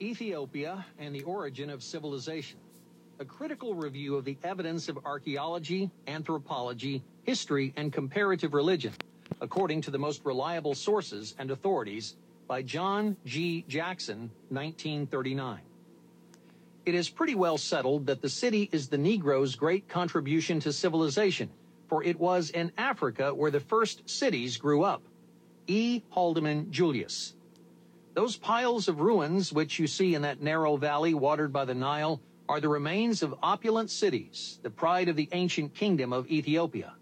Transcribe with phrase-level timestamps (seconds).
[0.00, 2.58] Ethiopia and the Origin of Civilization.
[3.18, 8.92] A critical review of the evidence of archaeology, anthropology, history, and comparative religion,
[9.40, 13.64] according to the most reliable sources and authorities, by John G.
[13.68, 15.60] Jackson, 1939.
[16.84, 21.48] It is pretty well settled that the city is the Negro's great contribution to civilization,
[21.88, 25.02] for it was in Africa where the first cities grew up.
[25.66, 26.02] E.
[26.10, 27.34] Haldeman Julius.
[28.16, 32.18] Those piles of ruins which you see in that narrow valley watered by the Nile
[32.48, 36.94] are the remains of opulent cities, the pride of the ancient kingdom of Ethiopia.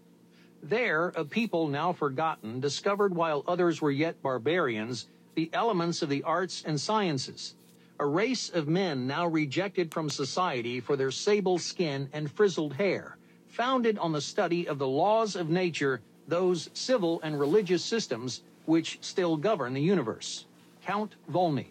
[0.61, 6.21] There, a people now forgotten discovered while others were yet barbarians the elements of the
[6.23, 7.55] arts and sciences.
[7.97, 13.15] A race of men now rejected from society for their sable skin and frizzled hair,
[13.47, 18.97] founded on the study of the laws of nature, those civil and religious systems which
[18.99, 20.45] still govern the universe.
[20.85, 21.65] Count Volney.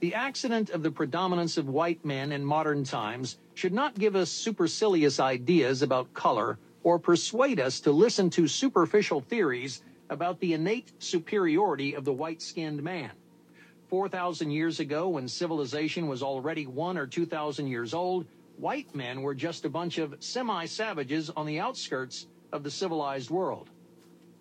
[0.00, 4.30] The accident of the predominance of white men in modern times should not give us
[4.30, 10.92] supercilious ideas about color or persuade us to listen to superficial theories about the innate
[10.98, 13.10] superiority of the white-skinned man.
[13.88, 18.26] 4,000 years ago, when civilization was already one or 2,000 years old,
[18.58, 23.70] white men were just a bunch of semi-savages on the outskirts of the civilized world.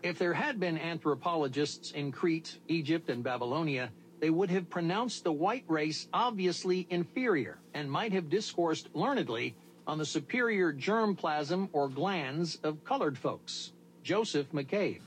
[0.03, 5.31] If there had been anthropologists in Crete, Egypt, and Babylonia, they would have pronounced the
[5.31, 9.55] white race obviously inferior and might have discoursed learnedly
[9.87, 13.71] on the superior germplasm or glands of colored folks.
[14.03, 14.99] Joseph McCabe.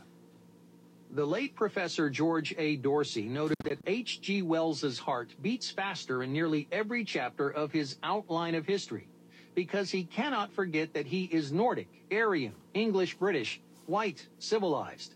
[1.10, 2.76] The late Professor George A.
[2.76, 4.42] Dorsey noted that H.G.
[4.42, 9.08] Wells's heart beats faster in nearly every chapter of his outline of history
[9.54, 15.14] because he cannot forget that he is Nordic, Aryan, English British, white, civilized.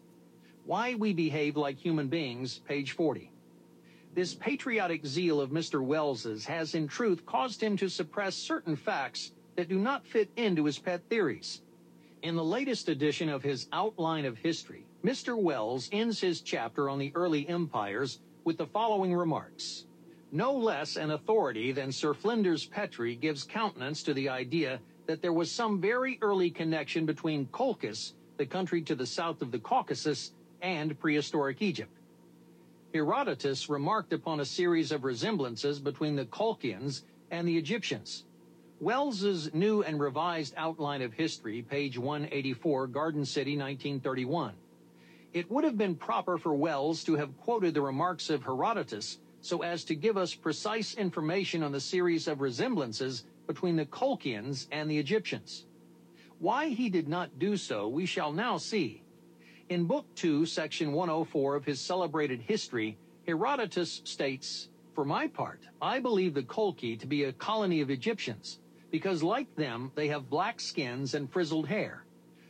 [0.64, 3.30] Why we behave like human beings, page 40.
[4.14, 5.82] This patriotic zeal of Mr.
[5.82, 10.64] Wells's has in truth caused him to suppress certain facts that do not fit into
[10.64, 11.62] his pet theories.
[12.22, 15.40] In the latest edition of his Outline of History, Mr.
[15.40, 19.86] Wells ends his chapter on the early empires with the following remarks.
[20.32, 25.32] No less an authority than Sir Flinders Petrie gives countenance to the idea that there
[25.32, 30.32] was some very early connection between Colchis the country to the south of the Caucasus,
[30.62, 31.94] and prehistoric Egypt.
[32.94, 38.24] Herodotus remarked upon a series of resemblances between the Colchians and the Egyptians.
[38.80, 44.54] Wells's new and revised outline of history, page 184, Garden City, 1931.
[45.34, 49.62] It would have been proper for Wells to have quoted the remarks of Herodotus so
[49.62, 54.90] as to give us precise information on the series of resemblances between the Colchians and
[54.90, 55.66] the Egyptians.
[56.40, 59.02] Why he did not do so, we shall now see.
[59.68, 62.96] In Book 2, Section 104 of his celebrated history,
[63.26, 68.58] Herodotus states, For my part, I believe the Colchi to be a colony of Egyptians,
[68.90, 72.06] because like them, they have black skins and frizzled hair.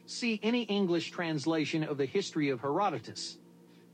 [0.06, 3.38] See any English translation of the history of Herodotus.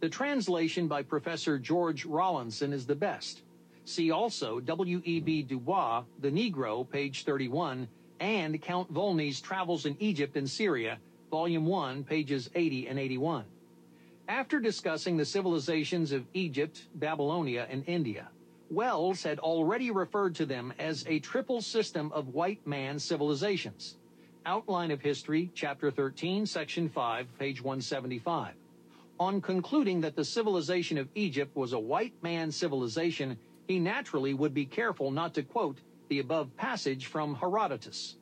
[0.01, 3.45] The translation by Professor George Rawlinson is the best.
[3.87, 5.45] See also W.E.B.
[5.45, 7.89] Du Bois, The Negro, page 31,
[8.21, 10.99] and Count Volney's Travels in Egypt and Syria,
[11.31, 13.45] Volume 1, pages 80 and 81.
[14.29, 18.29] After discussing the civilizations of Egypt, Babylonia, and India,
[18.71, 23.97] Wells had already referred to them as a triple system of white man civilizations.
[24.45, 28.55] Outline of History, Chapter 13, Section 5, page 175.
[29.19, 33.39] On concluding that the civilization of Egypt was a white man civilization,
[33.69, 35.79] he naturally would be careful not to quote
[36.09, 38.17] the above passage from Herodotus.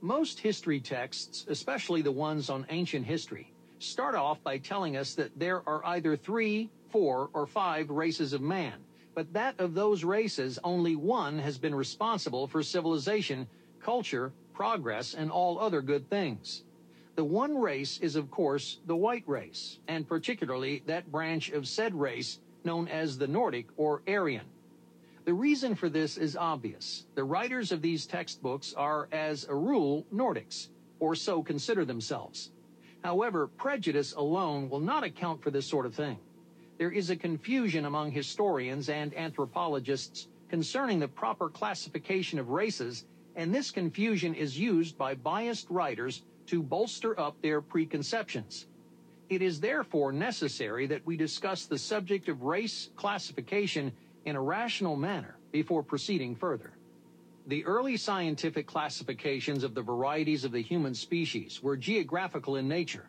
[0.00, 5.38] Most history texts, especially the ones on ancient history, start off by telling us that
[5.38, 8.74] there are either three, four, or five races of man,
[9.14, 13.46] but that of those races, only one has been responsible for civilization,
[13.80, 16.64] culture, progress, and all other good things.
[17.14, 21.94] The one race is, of course, the white race, and particularly that branch of said
[21.94, 24.44] race known as the Nordic or Aryan.
[25.26, 27.04] The reason for this is obvious.
[27.16, 30.68] The writers of these textbooks are, as a rule, Nordics,
[31.00, 32.52] or so consider themselves.
[33.02, 36.18] However, prejudice alone will not account for this sort of thing.
[36.78, 43.52] There is a confusion among historians and anthropologists concerning the proper classification of races, and
[43.52, 48.68] this confusion is used by biased writers to bolster up their preconceptions.
[49.28, 53.90] It is therefore necessary that we discuss the subject of race classification
[54.26, 56.72] in a rational manner before proceeding further.
[57.46, 63.08] The early scientific classifications of the varieties of the human species were geographical in nature.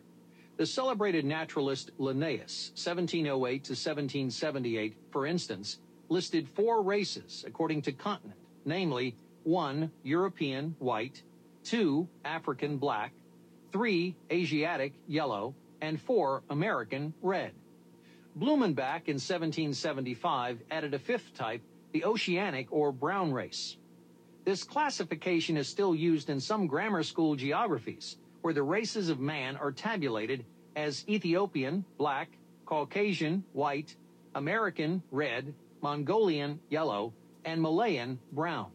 [0.56, 5.78] The celebrated naturalist Linnaeus, 1708 to 1778, for instance,
[6.08, 9.90] listed four races according to continent, namely 1.
[10.04, 11.22] European, white,
[11.64, 12.08] 2.
[12.24, 13.12] African, black,
[13.72, 14.14] 3.
[14.30, 16.42] Asiatic, yellow, and 4.
[16.50, 17.52] American, red.
[18.38, 21.60] Blumenbach in 1775 added a fifth type,
[21.92, 23.76] the Oceanic or brown race.
[24.44, 29.56] This classification is still used in some grammar school geographies, where the races of man
[29.56, 30.44] are tabulated
[30.76, 32.28] as Ethiopian, black,
[32.64, 33.96] Caucasian, white,
[34.36, 35.52] American, red,
[35.82, 37.12] Mongolian, yellow,
[37.44, 38.70] and Malayan, brown.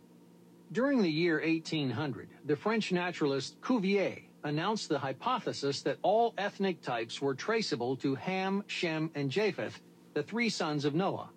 [0.74, 7.22] During the year 1800, the French naturalist Cuvier announced the hypothesis that all ethnic types
[7.22, 9.82] were traceable to Ham, Shem, and Japheth,
[10.14, 11.30] the three sons of Noah.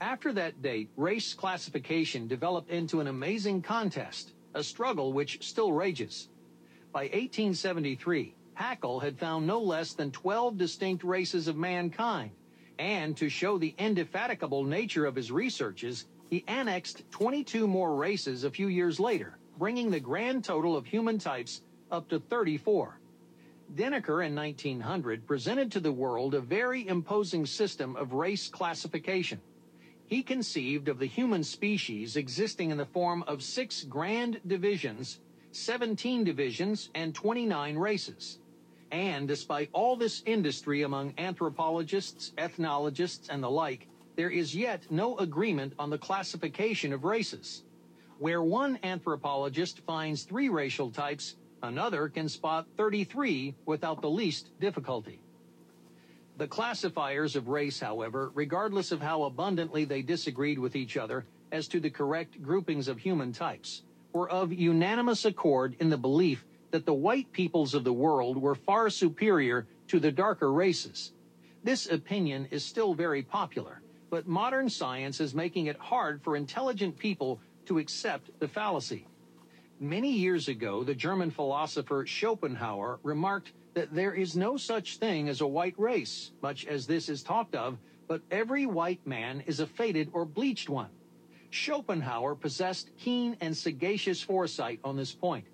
[0.00, 6.28] After that date, race classification developed into an amazing contest, a struggle which still rages.
[6.92, 12.32] By 1873, Haeckel had found no less than 12 distinct races of mankind,
[12.78, 18.50] and to show the indefatigable nature of his researches, he annexed 22 more races a
[18.50, 23.00] few years later, bringing the grand total of human types up to 34.
[23.74, 29.40] Deniker in 1900 presented to the world a very imposing system of race classification.
[30.06, 35.20] He conceived of the human species existing in the form of six grand divisions,
[35.52, 38.40] 17 divisions, and 29 races.
[38.90, 43.86] And despite all this industry among anthropologists, ethnologists, and the like,
[44.16, 47.62] there is yet no agreement on the classification of races.
[48.18, 55.20] Where one anthropologist finds three racial types, another can spot 33 without the least difficulty.
[56.36, 61.68] The classifiers of race, however, regardless of how abundantly they disagreed with each other as
[61.68, 66.86] to the correct groupings of human types, were of unanimous accord in the belief that
[66.86, 71.12] the white peoples of the world were far superior to the darker races.
[71.62, 76.96] This opinion is still very popular, but modern science is making it hard for intelligent
[76.96, 79.06] people to accept the fallacy.
[79.82, 85.40] Many years ago, the German philosopher Schopenhauer remarked that there is no such thing as
[85.40, 89.66] a white race, much as this is talked of, but every white man is a
[89.66, 90.90] faded or bleached one.
[91.48, 95.46] Schopenhauer possessed keen and sagacious foresight on this point.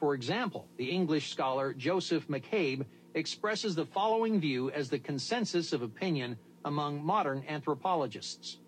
[0.00, 2.84] For example, the English scholar Joseph McCabe
[3.14, 8.58] expresses the following view as the consensus of opinion among modern anthropologists.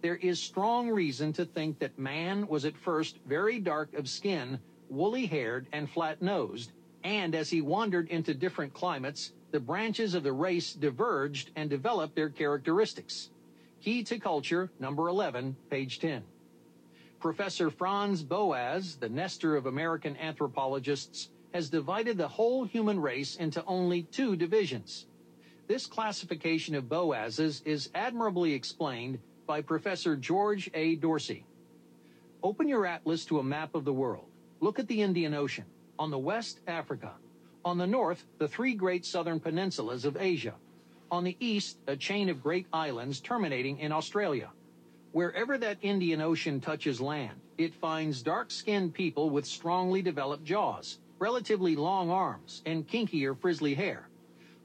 [0.00, 4.60] There is strong reason to think that man was at first very dark of skin,
[4.88, 6.72] woolly haired, and flat nosed,
[7.02, 12.14] and as he wandered into different climates, the branches of the race diverged and developed
[12.14, 13.30] their characteristics.
[13.80, 16.22] Key to Culture, number 11, page 10.
[17.18, 23.64] Professor Franz Boas, the Nestor of American anthropologists, has divided the whole human race into
[23.64, 25.06] only two divisions.
[25.66, 29.18] This classification of Boas's is admirably explained
[29.48, 30.96] by Professor George A.
[30.96, 31.46] Dorsey.
[32.42, 34.26] Open your atlas to a map of the world.
[34.60, 35.64] Look at the Indian Ocean.
[35.98, 37.12] On the west, Africa.
[37.64, 40.54] On the north, the three great southern peninsulas of Asia.
[41.10, 44.50] On the east, a chain of great islands terminating in Australia.
[45.12, 51.74] Wherever that Indian Ocean touches land, it finds dark-skinned people with strongly developed jaws, relatively
[51.74, 54.10] long arms, and kinky or frizzly hair.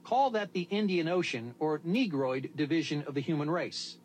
[0.04, 3.96] Call that the Indian Ocean or Negroid division of the human race.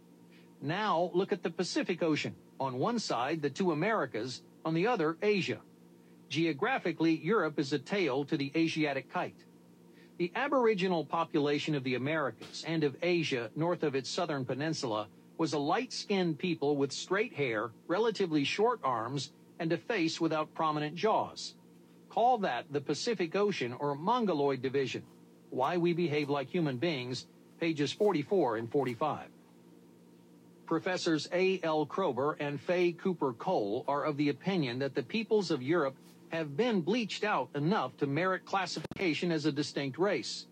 [0.62, 2.36] Now look at the Pacific Ocean.
[2.60, 5.60] On one side, the two Americas, on the other, Asia.
[6.28, 9.45] Geographically, Europe is a tail to the Asiatic kite.
[10.18, 15.07] The aboriginal population of the Americas and of Asia north of its southern peninsula
[15.38, 20.95] was a light-skinned people with straight hair, relatively short arms, and a face without prominent
[20.95, 21.56] jaws.
[22.10, 25.04] Call that the Pacific Ocean or Mongoloid Division.
[25.52, 27.28] Why We Behave Like Human Beings,
[27.62, 29.30] pages 44 and 45.
[30.69, 31.59] Professors A.
[31.64, 31.83] L.
[31.83, 35.95] Kroeber and Fay Cooper Cole are of the opinion that the peoples of Europe
[36.31, 40.45] have been bleached out enough to merit classification as a distinct race.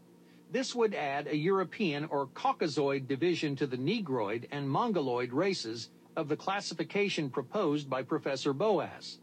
[0.51, 6.29] This would add a European or Caucasoid division to the Negroid and Mongoloid races of
[6.29, 9.19] the classification proposed by Professor Boas.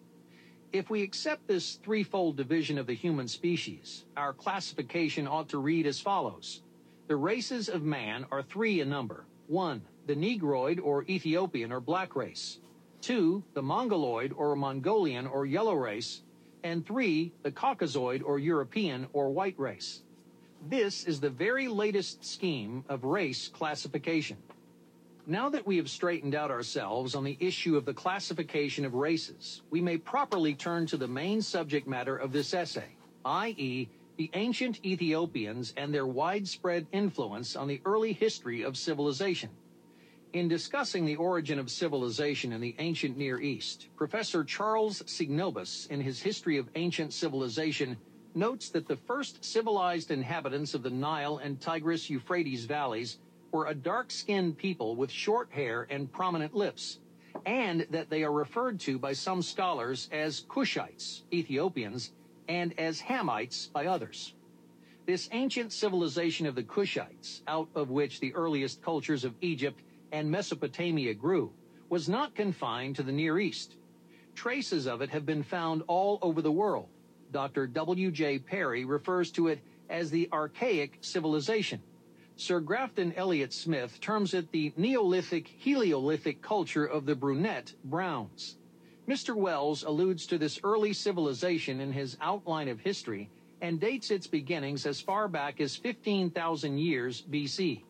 [0.72, 5.88] If we accept this threefold division of the human species, our classification ought to read
[5.88, 6.62] as follows.
[7.08, 9.24] The races of man are three in number.
[9.48, 12.58] One, the Negroid or Ethiopian or black race.
[13.00, 16.22] Two, the Mongoloid or Mongolian or yellow race
[16.62, 20.02] and three, the Caucasoid or European or white race.
[20.68, 24.38] This is the very latest scheme of race classification.
[25.26, 29.62] Now that we have straightened out ourselves on the issue of the classification of races,
[29.70, 34.84] we may properly turn to the main subject matter of this essay, i.e., the ancient
[34.84, 39.50] Ethiopians and their widespread influence on the early history of civilization.
[40.34, 46.00] In discussing the origin of civilization in the ancient Near East, Professor Charles Seignobos, in
[46.00, 47.96] his History of Ancient Civilization,
[48.34, 53.18] notes that the first civilized inhabitants of the Nile and Tigris Euphrates valleys
[53.52, 56.98] were a dark skinned people with short hair and prominent lips,
[57.46, 62.10] and that they are referred to by some scholars as Cushites, Ethiopians,
[62.48, 64.34] and as Hamites by others.
[65.06, 69.80] This ancient civilization of the Cushites, out of which the earliest cultures of Egypt
[70.14, 71.52] and Mesopotamia grew,
[71.88, 73.74] was not confined to the Near East.
[74.36, 76.88] Traces of it have been found all over the world.
[77.32, 77.66] Dr.
[77.66, 78.38] W.J.
[78.38, 79.58] Perry refers to it
[79.90, 81.82] as the archaic civilization.
[82.36, 88.56] Sir Grafton Elliot Smith terms it the Neolithic Heliolithic culture of the brunette Browns.
[89.08, 89.34] Mr.
[89.34, 93.30] Wells alludes to this early civilization in his outline of history
[93.60, 97.82] and dates its beginnings as far back as 15,000 years BC.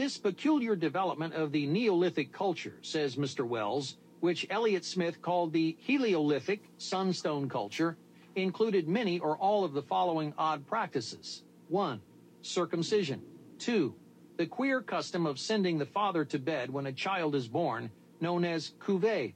[0.00, 3.46] This peculiar development of the Neolithic culture, says Mr.
[3.46, 7.98] Wells, which Elliot Smith called the Heliolithic sunstone culture,
[8.34, 11.42] included many or all of the following odd practices.
[11.68, 12.00] 1.
[12.40, 13.20] Circumcision.
[13.58, 13.94] 2.
[14.38, 17.90] The queer custom of sending the father to bed when a child is born,
[18.22, 19.34] known as couvade.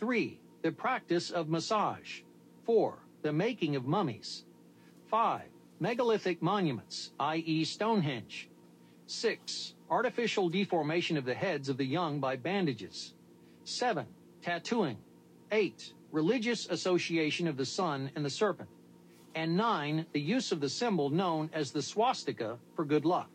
[0.00, 0.40] 3.
[0.62, 2.22] The practice of massage.
[2.64, 2.98] 4.
[3.20, 4.46] The making of mummies.
[5.10, 5.42] 5.
[5.80, 7.62] Megalithic monuments, i.e.
[7.64, 8.48] Stonehenge.
[9.06, 13.14] 6 artificial deformation of the heads of the young by bandages.
[13.64, 14.06] 7.
[14.42, 14.98] Tattooing.
[15.50, 15.92] 8.
[16.12, 18.68] Religious association of the sun and the serpent.
[19.34, 20.06] And 9.
[20.12, 23.30] The use of the symbol known as the swastika for good luck.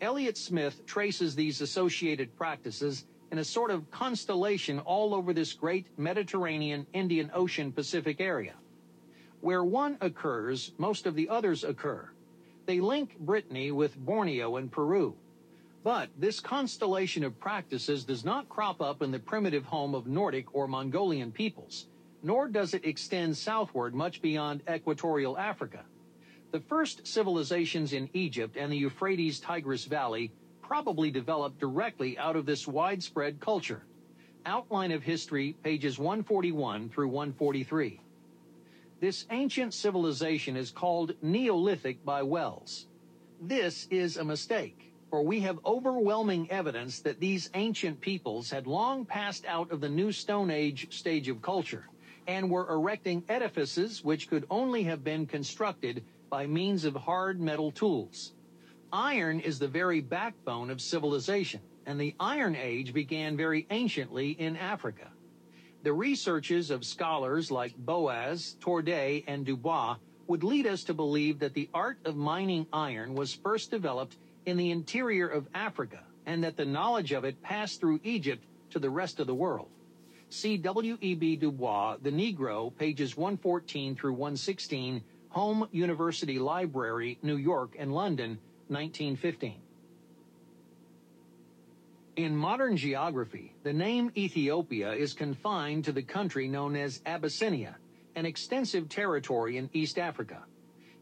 [0.00, 5.86] Elliot Smith traces these associated practices in a sort of constellation all over this great
[5.98, 8.54] Mediterranean Indian Ocean Pacific area.
[9.40, 12.10] Where one occurs, most of the others occur.
[12.66, 15.16] They link Brittany with Borneo and Peru.
[15.86, 20.52] But this constellation of practices does not crop up in the primitive home of Nordic
[20.52, 21.86] or Mongolian peoples,
[22.24, 25.84] nor does it extend southward much beyond equatorial Africa.
[26.50, 32.46] The first civilizations in Egypt and the Euphrates Tigris Valley probably developed directly out of
[32.46, 33.84] this widespread culture.
[34.44, 38.00] Outline of History, pages 141 through 143.
[38.98, 42.88] This ancient civilization is called Neolithic by Wells.
[43.40, 49.04] This is a mistake for we have overwhelming evidence that these ancient peoples had long
[49.04, 51.88] passed out of the New Stone Age stage of culture
[52.26, 57.70] and were erecting edifices which could only have been constructed by means of hard metal
[57.70, 58.32] tools.
[58.92, 64.56] Iron is the very backbone of civilization, and the Iron Age began very anciently in
[64.56, 65.08] Africa.
[65.82, 69.96] The researches of scholars like Boas, Torday, and Dubois
[70.26, 74.56] would lead us to believe that the art of mining iron was first developed in
[74.56, 78.90] the interior of Africa and that the knowledge of it passed through Egypt to the
[78.90, 79.68] rest of the world.
[80.28, 81.36] See W.E.B.
[81.36, 88.38] The Negro, pages 114 through 116, Home University Library, New York and London,
[88.68, 89.60] 1915.
[92.16, 97.76] In modern geography, the name Ethiopia is confined to the country known as Abyssinia,
[98.14, 100.42] an extensive territory in East Africa.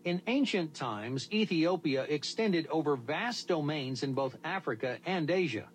[0.04, 5.66] In ancient times, Ethiopia extended over vast domains in both Africa and Asia.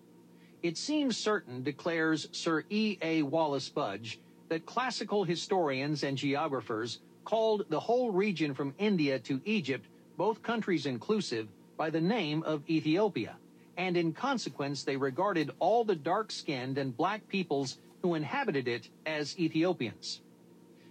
[0.62, 2.96] It seems certain, declares Sir E.
[3.02, 3.22] A.
[3.22, 9.88] Wallace Budge, that classical historians and geographers called the whole region from India to Egypt,
[10.16, 13.36] both countries inclusive, by the name of Ethiopia,
[13.78, 19.36] and in consequence they regarded all the dark-skinned and black peoples who inhabited it as
[19.40, 20.20] Ethiopians.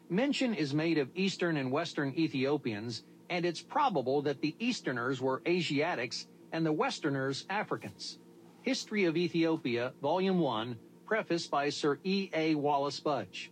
[0.09, 5.41] Mention is made of Eastern and Western Ethiopians and it's probable that the Easterners were
[5.47, 8.19] Asiatics and the Westerners Africans.
[8.61, 12.29] History of Ethiopia, Volume 1, prefaced by Sir E.
[12.33, 12.55] A.
[12.55, 13.51] Wallace Budge.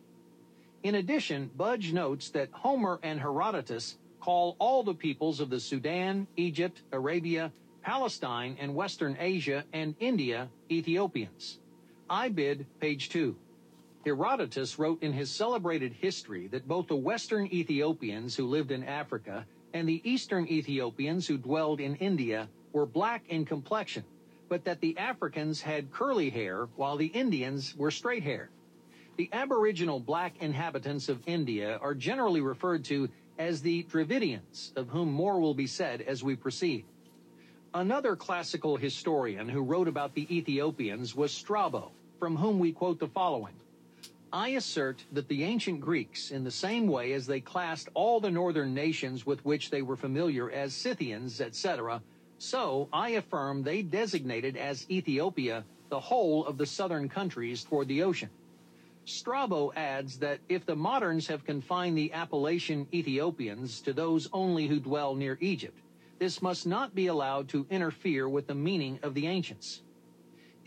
[0.84, 6.28] In addition, Budge notes that Homer and Herodotus call all the peoples of the Sudan,
[6.36, 7.52] Egypt, Arabia,
[7.84, 11.60] Palestine, and Western Asia and India Ethiopians.
[12.10, 13.36] Ibid, page 2.
[14.06, 19.46] Herodotus wrote in his celebrated history that both the Western Ethiopians who lived in Africa
[19.78, 24.04] and the eastern Ethiopians who dwelled in India were black in complexion,
[24.50, 28.50] but that the Africans had curly hair while the Indians were straight haired.
[29.18, 33.08] The aboriginal black inhabitants of India are generally referred to
[33.38, 36.84] as the Dravidians, of whom more will be said as we proceed.
[37.76, 43.10] Another classical historian who wrote about the Ethiopians was Strabo, from whom we quote the
[43.10, 43.54] following.
[44.32, 48.30] I assert that the ancient Greeks, in the same way as they classed all the
[48.30, 52.02] northern nations with which they were familiar as Scythians, etc.,
[52.38, 58.04] so I affirm they designated as Ethiopia the whole of the southern countries toward the
[58.04, 58.30] ocean.
[59.06, 64.82] Strabo adds that if the moderns have confined the appellation Ethiopians to those only who
[64.82, 65.80] dwell near Egypt,
[66.20, 69.84] this must not be allowed to interfere with the meaning of the ancients.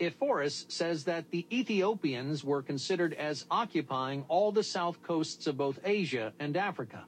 [0.01, 5.79] Ephorus says that the Ethiopians were considered as occupying all the south coasts of both
[5.85, 7.05] Asia and Africa,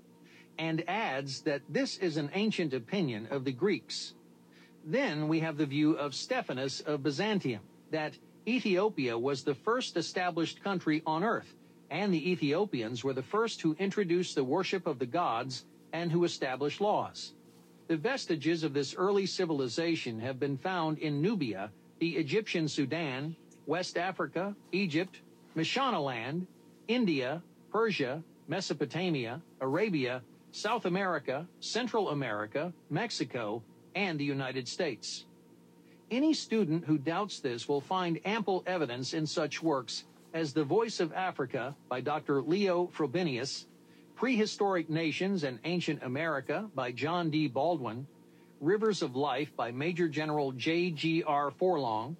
[0.59, 4.13] and adds that this is an ancient opinion of the Greeks.
[4.85, 8.13] Then we have the view of Stephanus of Byzantium, that
[8.47, 11.55] Ethiopia was the first established country on earth,
[11.89, 16.25] and the Ethiopians were the first who introduced the worship of the gods and who
[16.25, 17.33] established laws.
[17.87, 21.71] The vestiges of this early civilization have been found in Nubia,
[22.03, 23.33] the Egyptian Sudan,
[23.65, 25.21] West Africa, Egypt,
[25.55, 26.45] Mashonaland,
[26.89, 27.41] India,
[27.71, 33.63] Persia, Mesopotamia, Arabia, South America, Central America, Mexico,
[33.95, 35.27] and the United States.
[36.11, 40.99] Any student who doubts this will find ample evidence in such works as The Voice
[40.99, 42.41] of Africa by Dr.
[42.41, 43.67] Leo Frobenius,
[44.17, 47.47] Prehistoric Nations and Ancient America by John D.
[47.47, 48.05] Baldwin,
[48.63, 51.51] Rivers of Life by Major General J.G.R.
[51.51, 52.15] Forlong,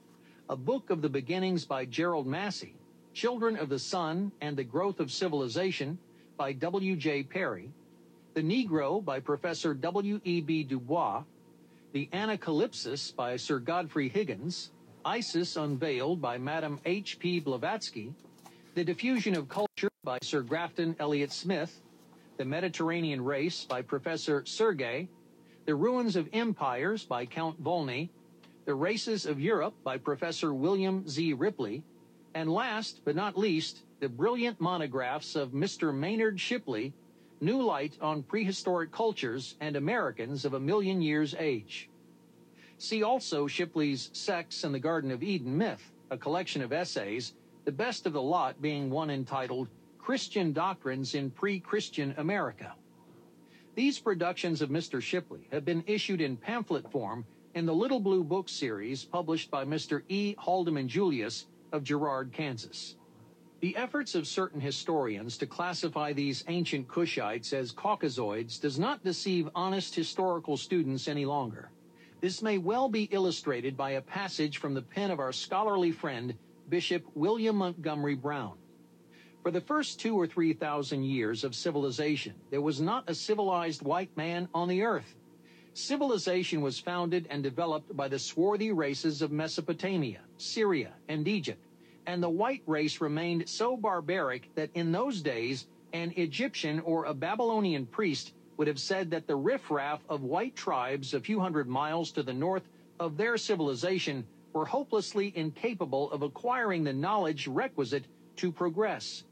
[0.50, 2.76] A Book of the Beginnings by Gerald Massey,
[3.14, 5.98] Children of the Sun and the Growth of Civilization
[6.36, 7.24] by W.J.
[7.24, 7.72] Perry,
[8.34, 10.66] The Negro by Professor W.E.B.
[10.66, 11.24] Du Bois,
[11.94, 14.72] the Anacalypsis by Sir Godfrey Higgins,
[15.06, 17.40] Isis Unveiled by Madame H.P.
[17.40, 18.12] Blavatsky,
[18.76, 21.80] The Diffusion of Culture by Sir Grafton Elliot Smith,
[22.36, 25.08] The Mediterranean Race by Professor Sergi,
[25.66, 28.10] The Ruins of Empires by Count Volney,
[28.66, 31.32] The Races of Europe by Professor William Z.
[31.36, 31.84] Ripley,
[32.34, 35.96] and last but not least, the brilliant monographs of Mr.
[35.96, 36.94] Maynard Shipley
[37.40, 41.90] New Light on Prehistoric Cultures and Americans of a Million Years Age.
[42.78, 47.72] See also Shipley's Sex and the Garden of Eden Myth, a collection of essays, the
[47.72, 52.76] best of the lot being one entitled Christian Doctrines in Pre-Christian America.
[53.76, 55.02] These productions of Mr.
[55.02, 59.66] Shipley have been issued in pamphlet form in the Little Blue Book series published by
[59.66, 60.04] Mr.
[60.10, 60.36] E.
[60.38, 62.98] Haldeman Julius of Girard, Kansas.
[63.62, 69.50] The efforts of certain historians to classify these ancient Kushites as Caucasoids does not deceive
[69.56, 71.72] honest historical students any longer.
[72.22, 76.36] This may well be illustrated by a passage from the pen of our scholarly friend,
[76.70, 78.56] Bishop William Montgomery Brown.
[79.44, 83.82] For the first two or three thousand years of civilization, there was not a civilized
[83.82, 85.16] white man on the earth.
[85.74, 91.62] Civilization was founded and developed by the swarthy races of Mesopotamia, Syria, and Egypt
[92.06, 97.14] and the white race remained so barbaric that in those days, an Egyptian or a
[97.14, 102.12] Babylonian priest would have said that the riffraff of white tribes a few hundred miles
[102.12, 102.68] to the north
[103.00, 109.24] of their civilization were hopelessly incapable of acquiring the knowledge requisite to progress.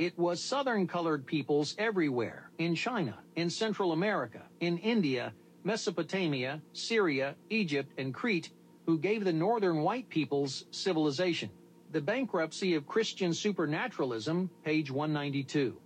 [0.00, 7.36] It was southern colored peoples everywhere, in China, in Central America, in India, Mesopotamia, Syria,
[7.50, 8.48] Egypt, and Crete,
[8.86, 11.50] who gave the northern white peoples civilization.
[11.92, 15.76] The Bankruptcy of Christian Supernaturalism, page 192.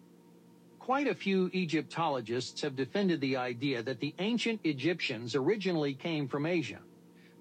[0.79, 6.47] Quite a few Egyptologists have defended the idea that the ancient Egyptians originally came from
[6.47, 6.79] Asia.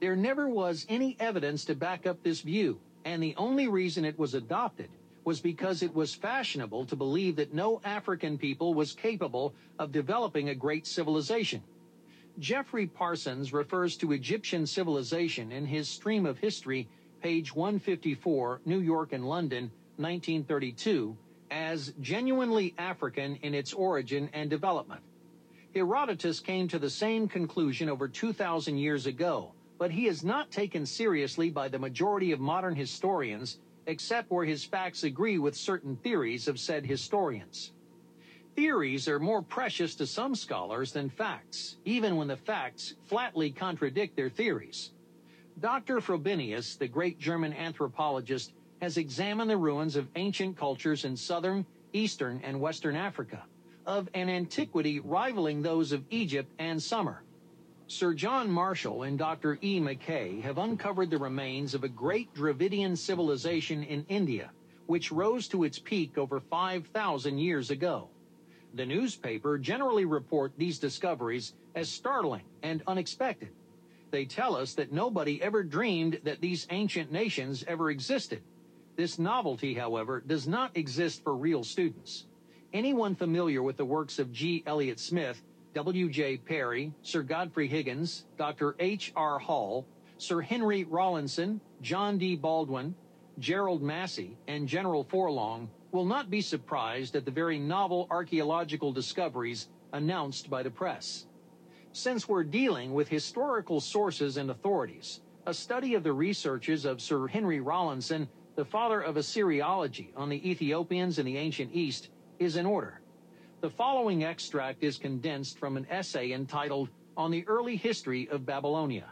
[0.01, 4.17] There never was any evidence to back up this view, and the only reason it
[4.17, 4.89] was adopted
[5.25, 10.49] was because it was fashionable to believe that no African people was capable of developing
[10.49, 11.61] a great civilization.
[12.39, 16.87] Geoffrey Parsons refers to Egyptian civilization in his Stream of History
[17.21, 21.15] page 154, New York and London, 1932,
[21.51, 25.01] as genuinely African in its origin and development.
[25.73, 30.85] Herodotus came to the same conclusion over 2,000 years ago, but he is not taken
[30.85, 36.47] seriously by the majority of modern historians, except where his facts agree with certain theories
[36.47, 37.71] of said historians.
[38.55, 44.15] Theories are more precious to some scholars than facts, even when the facts flatly contradict
[44.15, 44.91] their theories.
[45.59, 45.99] Dr.
[45.99, 52.41] Frobenius, the great German anthropologist, has examined the ruins of ancient cultures in southern, eastern,
[52.43, 53.43] and western Africa,
[53.85, 57.23] of an antiquity rivaling those of Egypt and Sumer.
[57.93, 59.59] Sir John Marshall and Dr.
[59.61, 59.79] E.
[59.79, 64.49] Mackay have uncovered the remains of a great Dravidian civilization in India,
[64.87, 68.09] which rose to its peak over 5,000 years ago.
[68.73, 73.49] The newspaper generally report these discoveries as startling and unexpected.
[74.09, 78.41] They tell us that nobody ever dreamed that these ancient nations ever existed.
[78.95, 82.25] This novelty, however, does not exist for real students.
[82.73, 84.63] Anyone familiar with the works of G.
[84.65, 86.07] Elliot Smith, W.
[86.07, 86.37] J.
[86.37, 88.75] Perry, Sir Godfrey Higgins, Dr.
[88.79, 89.11] H.
[89.15, 89.39] R.
[89.39, 89.87] Hall,
[90.19, 92.35] Sir Henry Rawlinson, John D.
[92.35, 92.93] Baldwin,
[93.39, 99.69] Gerald Massey, and General Forlong will not be surprised at the very novel archaeological discoveries
[99.93, 101.25] announced by the press.
[101.91, 107.27] Since we're dealing with historical sources and authorities, a study of the researches of Sir
[107.27, 112.67] Henry Rawlinson, the father of Assyriology on the Ethiopians in the ancient East, is in
[112.67, 113.02] order.
[113.63, 119.05] The following extract is condensed from an essay entitled On the Early History of Babylonia.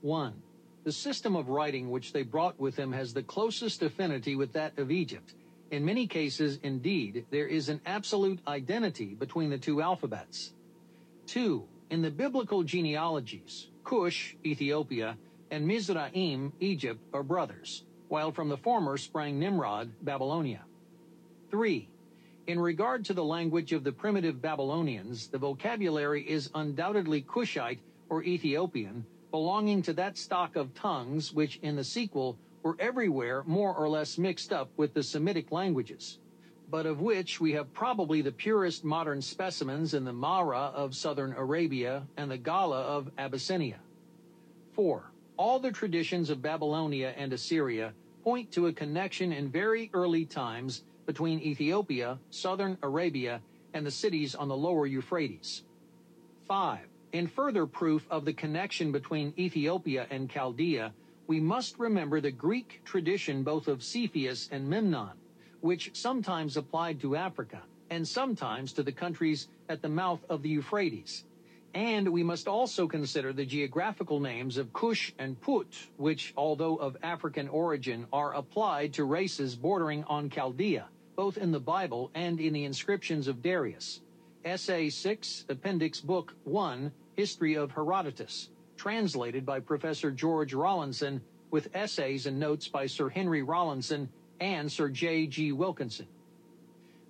[0.00, 0.34] 1.
[0.82, 4.76] The system of writing which they brought with them has the closest affinity with that
[4.80, 5.34] of Egypt.
[5.70, 10.52] In many cases, indeed, there is an absolute identity between the two alphabets.
[11.28, 11.62] 2.
[11.90, 15.16] In the biblical genealogies, Cush, Ethiopia,
[15.52, 20.64] and Mizraim, Egypt, are brothers, while from the former sprang Nimrod, Babylonia.
[21.52, 21.88] 3.
[22.46, 27.80] In regard to the language of the primitive Babylonians, the vocabulary is undoubtedly Cushite
[28.10, 33.74] or Ethiopian, belonging to that stock of tongues which in the sequel were everywhere more
[33.74, 36.18] or less mixed up with the Semitic languages,
[36.70, 41.32] but of which we have probably the purest modern specimens in the Mahra of southern
[41.32, 43.80] Arabia and the Galla of Abyssinia.
[44.72, 45.10] 4.
[45.38, 50.82] All the traditions of Babylonia and Assyria point to a connection in very early times
[51.06, 53.40] between Ethiopia, southern Arabia,
[53.72, 55.62] and the cities on the lower Euphrates.
[56.46, 56.86] 5.
[57.12, 60.92] In further proof of the connection between Ethiopia and Chaldea,
[61.26, 65.12] we must remember the Greek tradition both of Cepheus and Memnon,
[65.60, 70.48] which sometimes applied to Africa and sometimes to the countries at the mouth of the
[70.48, 71.24] Euphrates.
[71.74, 76.96] And we must also consider the geographical names of Cush and Put, which, although of
[77.02, 80.86] African origin, are applied to races bordering on Chaldea,
[81.16, 84.00] both in the Bible and in the inscriptions of Darius.
[84.44, 92.26] Essay 6, Appendix Book 1, History of Herodotus, translated by Professor George Rawlinson, with essays
[92.26, 94.08] and notes by Sir Henry Rawlinson
[94.40, 95.26] and Sir J.
[95.26, 95.52] G.
[95.52, 96.06] Wilkinson.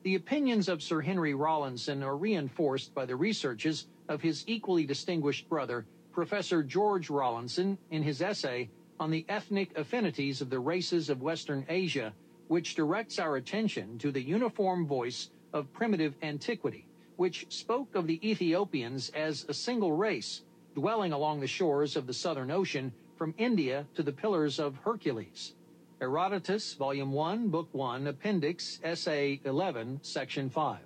[0.03, 5.49] The opinions of Sir Henry Rawlinson are reinforced by the researches of his equally distinguished
[5.49, 8.69] brother, Professor George Rawlinson, in his essay
[9.01, 12.13] on the ethnic affinities of the races of Western Asia,
[12.49, 18.29] which directs our attention to the uniform voice of primitive antiquity which spoke of the
[18.29, 20.43] Ethiopians as a single race,
[20.75, 25.55] dwelling along the shores of the Southern Ocean from India to the Pillars of Hercules.
[26.01, 30.79] Herodotus, Volume 1, Book 1, Appendix, Essay 11, Section 5.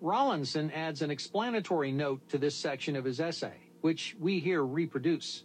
[0.00, 5.44] Rawlinson adds an explanatory note to this section of his essay, which we here reproduce.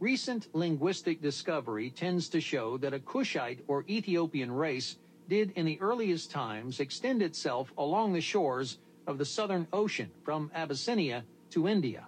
[0.00, 4.96] Recent linguistic discovery tends to show that a Cushite or Ethiopian race
[5.28, 10.52] did in the earliest times extend itself along the shores of the Southern Ocean from
[10.54, 12.06] Abyssinia to India.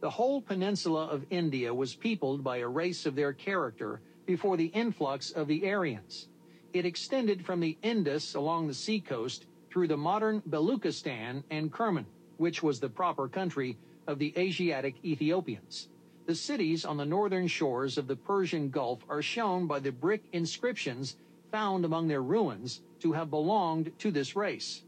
[0.00, 4.66] The whole peninsula of India was peopled by a race of their character before the
[4.66, 6.28] influx of the Aryans.
[6.74, 12.04] It extended from the Indus along the seacoast through the modern Baluchistan and Kerman,
[12.36, 15.88] which was the proper country of the Asiatic Ethiopians.
[16.26, 20.22] The cities on the northern shores of the Persian Gulf are shown by the brick
[20.32, 21.16] inscriptions
[21.52, 24.84] found among their ruins to have belonged to this race.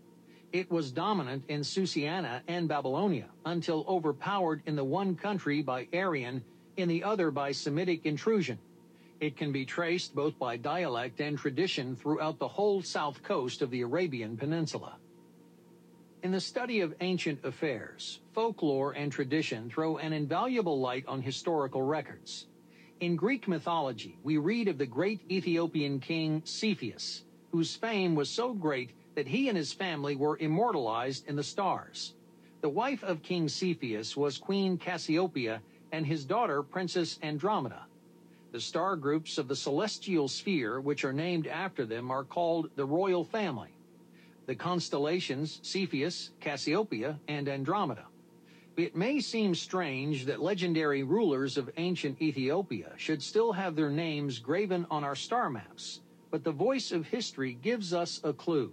[0.52, 6.42] It was dominant in Susiana and Babylonia until overpowered in the one country by Aryan,
[6.78, 8.58] in the other by Semitic intrusion.
[9.20, 13.70] It can be traced both by dialect and tradition throughout the whole south coast of
[13.70, 14.96] the Arabian Peninsula.
[16.22, 21.82] In the study of ancient affairs, folklore and tradition throw an invaluable light on historical
[21.82, 22.46] records.
[23.00, 28.54] In Greek mythology, we read of the great Ethiopian king Cepheus, whose fame was so
[28.54, 32.14] great that he and his family were immortalized in the stars.
[32.62, 35.60] The wife of King Cepheus was Queen Cassiopeia
[35.92, 37.84] and his daughter Princess Andromeda.
[38.52, 42.86] The star groups of the celestial sphere, which are named after them, are called the
[42.86, 43.75] royal family.
[44.46, 48.06] The constellations Cepheus, Cassiopeia, and Andromeda.
[48.76, 54.38] It may seem strange that legendary rulers of ancient Ethiopia should still have their names
[54.38, 58.72] graven on our star maps, but the voice of history gives us a clue.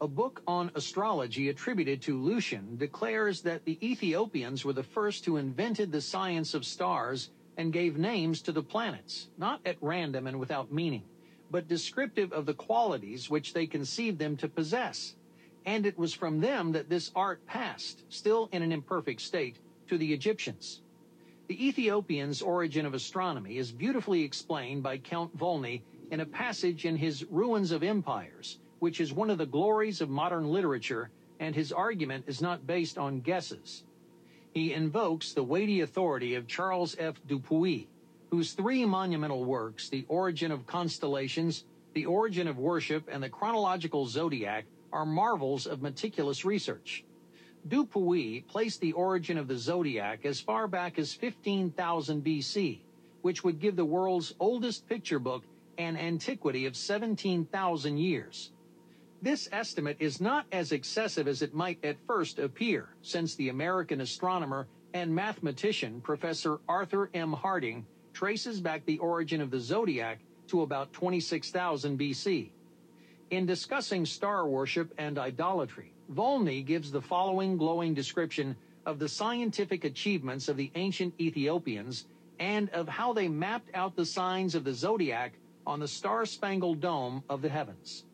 [0.00, 5.36] A book on astrology attributed to Lucian declares that the Ethiopians were the first who
[5.36, 10.40] invented the science of stars and gave names to the planets, not at random and
[10.40, 11.04] without meaning,
[11.52, 15.14] but descriptive of the qualities which they conceived them to possess.
[15.66, 19.98] And it was from them that this art passed, still in an imperfect state, to
[19.98, 20.80] the Egyptians.
[21.48, 26.96] The Ethiopians' origin of astronomy is beautifully explained by Count Volney in a passage in
[26.96, 31.70] his Ruins of Empires, which is one of the glories of modern literature, and his
[31.70, 33.84] argument is not based on guesses.
[34.54, 37.20] He invokes the weighty authority of Charles F.
[37.26, 37.86] Dupuis,
[38.32, 44.06] whose three monumental works, The Origin of Constellations, The Origin of Worship, and The Chronological
[44.06, 47.04] Zodiac, are marvels of meticulous research.
[47.68, 52.80] Dupuis placed the origin of the zodiac as far back as 15,000 BC,
[53.20, 55.44] which would give the world's oldest picture book
[55.76, 58.52] an antiquity of 17,000 years.
[59.20, 64.00] This estimate is not as excessive as it might at first appear, since the American
[64.00, 67.34] astronomer and mathematician Professor Arthur M.
[67.34, 67.84] Harding
[68.22, 72.50] traces back the origin of the zodiac to about 26,000 BC.
[73.30, 78.54] In discussing star worship and idolatry, Volney gives the following glowing description
[78.86, 82.06] of the scientific achievements of the ancient Ethiopians
[82.38, 85.32] and of how they mapped out the signs of the zodiac
[85.66, 88.04] on the star-spangled dome of the heavens.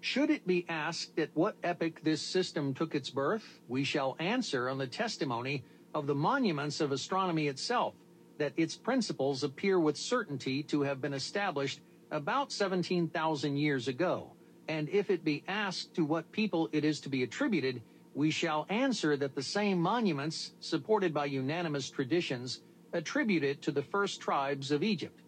[0.00, 4.70] Should it be asked at what epoch this system took its birth, we shall answer
[4.70, 7.92] on the testimony of the monuments of astronomy itself
[8.40, 14.32] that its principles appear with certainty to have been established about 17,000 years ago.
[14.66, 17.82] And if it be asked to what people it is to be attributed,
[18.14, 22.62] we shall answer that the same monuments, supported by unanimous traditions,
[22.94, 25.20] attribute it to the first tribes of Egypt.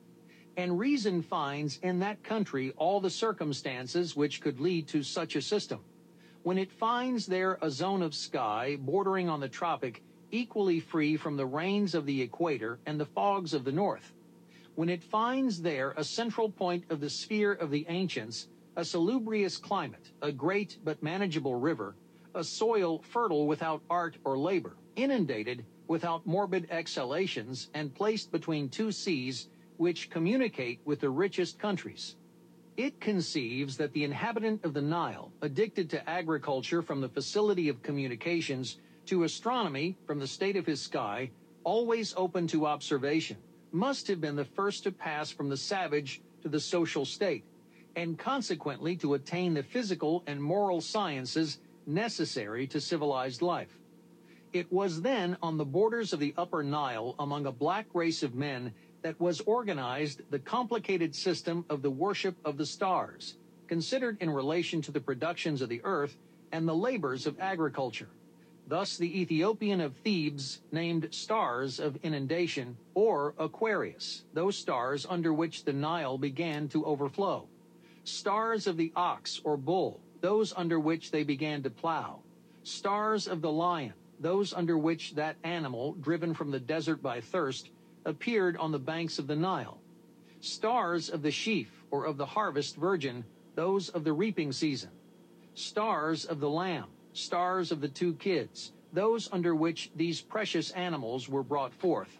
[0.56, 5.42] And reason finds in that country all the circumstances which could lead to such a
[5.42, 5.80] system.
[6.44, 11.36] When it finds there a zone of sky bordering on the tropic equally free from
[11.36, 14.12] the rains of the equator and the fogs of the north,
[14.74, 19.58] when it finds there a central point of the sphere of the ancients, a salubrious
[19.58, 21.94] climate, a great but manageable river,
[22.34, 28.90] a soil fertile without art or labor, inundated without morbid exhalations, and placed between two
[28.90, 32.16] seas which communicate with the richest countries.
[32.78, 37.82] It conceives that the inhabitant of the Nile, addicted to agriculture from the facility of
[37.82, 41.30] communications, to astronomy from the state of his sky,
[41.64, 43.36] always open to observation,
[43.72, 47.44] must have been the first to pass from the savage to the social state,
[47.96, 53.78] and consequently to attain the physical and moral sciences necessary to civilized life.
[54.52, 58.34] It was then on the borders of the Upper Nile among a black race of
[58.34, 63.36] men that was organized the complicated system of the worship of the stars,
[63.66, 66.16] considered in relation to the productions of the earth
[66.52, 68.10] and the labors of agriculture.
[68.66, 75.64] Thus, the Ethiopian of Thebes named stars of inundation, or Aquarius, those stars under which
[75.64, 77.48] the Nile began to overflow.
[78.04, 82.20] Stars of the ox or bull, those under which they began to plow.
[82.62, 87.70] Stars of the lion, those under which that animal, driven from the desert by thirst,
[88.04, 89.80] appeared on the banks of the Nile.
[90.40, 94.90] Stars of the sheaf or of the harvest virgin, those of the reaping season.
[95.54, 101.28] Stars of the lamb, stars of the two kids, those under which these precious animals
[101.28, 102.18] were brought forth.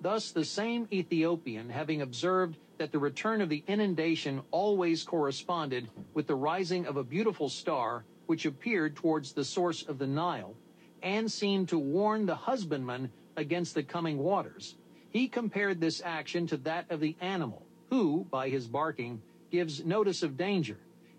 [0.00, 6.26] Thus the same Ethiopian, having observed that the return of the inundation always corresponded with
[6.26, 10.54] the rising of a beautiful star which appeared towards the source of the Nile,
[11.02, 14.76] and seemed to warn the husbandman against the coming waters,
[15.10, 20.22] he compared this action to that of the animal, who, by his barking, gives notice
[20.22, 20.78] of danger,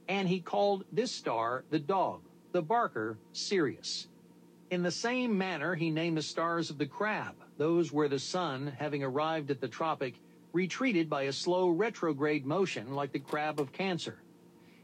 [0.10, 2.22] and he called this star the dog
[2.56, 4.08] the barker Sirius.
[4.72, 8.72] In the same manner, he named the stars of the crab, those where the sun,
[8.80, 10.14] having arrived at the tropic,
[10.54, 14.20] retreated by a slow retrograde motion like the crab of Cancer.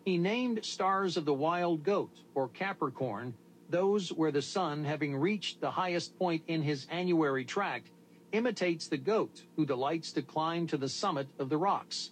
[0.04, 3.34] He named stars of the wild goat, or Capricorn,
[3.70, 7.90] those where the sun, having reached the highest point in his annuary tract,
[8.34, 12.12] imitates the goat who delights to climb to the summit of the rocks.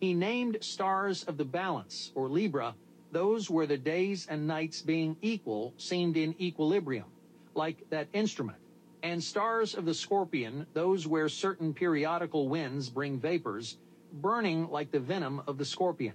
[0.00, 2.74] He named stars of the balance, or Libra,
[3.12, 7.06] those where the days and nights being equal seemed in equilibrium,
[7.54, 8.58] like that instrument,
[9.02, 13.78] and stars of the scorpion, those where certain periodical winds bring vapors,
[14.12, 16.14] burning like the venom of the scorpion.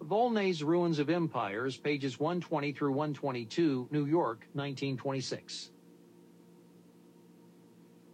[0.00, 5.70] Volney's Ruins of Empires, pages 120 through 122, New York, 1926.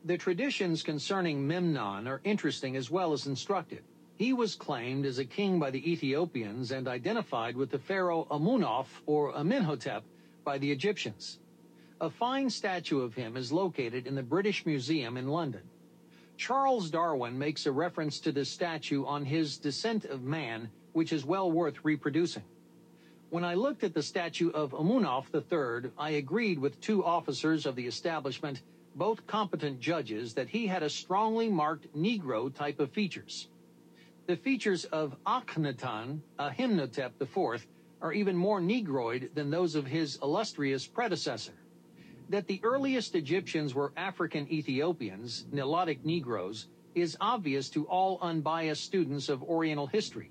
[0.05, 3.83] The traditions concerning Memnon are interesting as well as instructive.
[4.19, 8.89] He was claimed as a king by the Ethiopians and identified with the pharaoh Amunoph
[9.07, 10.03] or Amenhotep
[10.43, 11.39] by the Egyptians.
[12.01, 15.63] A fine statue of him is located in the British Museum in London.
[16.37, 21.25] Charles Darwin makes a reference to this statue on his Descent of Man, which is
[21.25, 22.45] well worth reproducing.
[23.31, 27.77] When I looked at the statue of Amunoph III, I agreed with two officers of
[27.77, 28.63] the establishment,
[28.97, 33.49] both competent judges, that he had a strongly marked Negro type of features.
[34.29, 37.67] The features of Akhenaten, Amenhotep IV,
[38.03, 41.55] are even more Negroid than those of his illustrious predecessor.
[42.29, 49.31] That the earliest Egyptians were African Ethiopians, Nilotic Negroes, is obvious to all unbiased students
[49.31, 50.31] of Oriental history.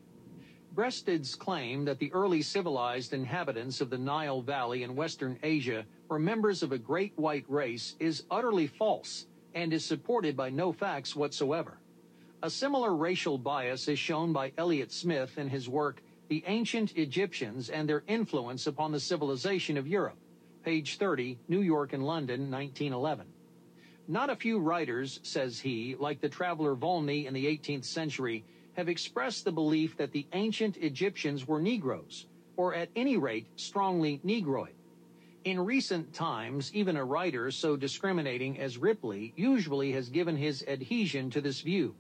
[0.76, 6.20] Breasted's claim that the early civilized inhabitants of the Nile Valley in Western Asia were
[6.20, 11.16] members of a great white race is utterly false and is supported by no facts
[11.16, 11.80] whatsoever.
[12.44, 17.72] A similar racial bias is shown by Elliot Smith in his work The Ancient Egyptians
[17.72, 20.20] and Their Influence Upon the Civilization of Europe,
[20.64, 23.26] page 30, New York and London, 1911.
[24.08, 28.88] Not a few writers, says he, like the traveler Volney in the 18th century, have
[28.88, 34.76] expressed the belief that the ancient Egyptians were Negroes, or at any rate, strongly Negroid.
[35.44, 41.32] In recent times, even a writer so discriminating as Ripley usually has given his adhesion
[41.32, 41.96] to this view.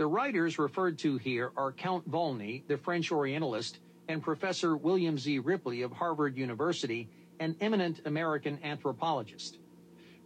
[0.00, 5.40] The writers referred to here are Count Volney, the French Orientalist, and Professor William Z.
[5.40, 9.58] Ripley of Harvard University, an eminent American anthropologist.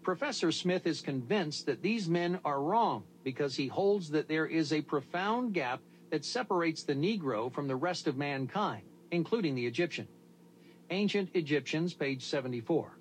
[0.04, 4.72] Professor Smith is convinced that these men are wrong because he holds that there is
[4.72, 10.06] a profound gap that separates the Negro from the rest of mankind, including the Egyptian.
[10.90, 12.96] Ancient Egyptians, page 74.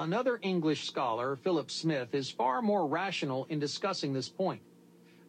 [0.00, 4.62] Another English scholar, Philip Smith, is far more rational in discussing this point.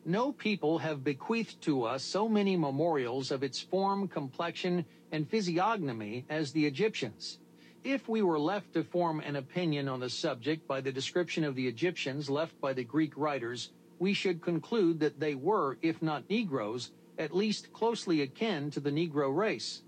[0.06, 6.26] No people have bequeathed to us so many memorials of its form, complexion, and physiognomy
[6.30, 7.40] as the Egyptians.
[7.86, 11.56] If we were left to form an opinion on the subject by the description of
[11.56, 16.30] the Egyptians left by the Greek writers, we should conclude that they were, if not
[16.30, 19.84] Negroes, at least closely akin to the Negro race.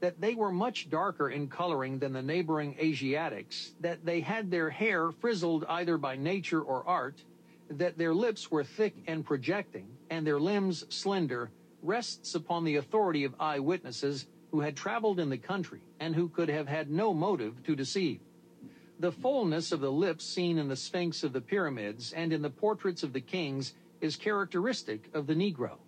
[0.00, 4.68] That they were much darker in coloring than the neighboring Asiatics, that they had their
[4.68, 7.22] hair frizzled either by nature or art,
[7.70, 11.50] that their lips were thick and projecting, and their limbs slender,
[11.82, 16.48] rests upon the authority of eyewitnesses who had traveled in the country and who could
[16.48, 18.20] have had no motive to deceive.
[18.98, 22.50] The fullness of the lips seen in the Sphinx of the pyramids and in the
[22.50, 25.78] portraits of the kings is characteristic of the Negro.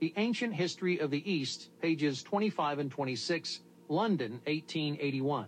[0.00, 5.46] The Ancient History of the East, pages 25 and 26, London, 1881.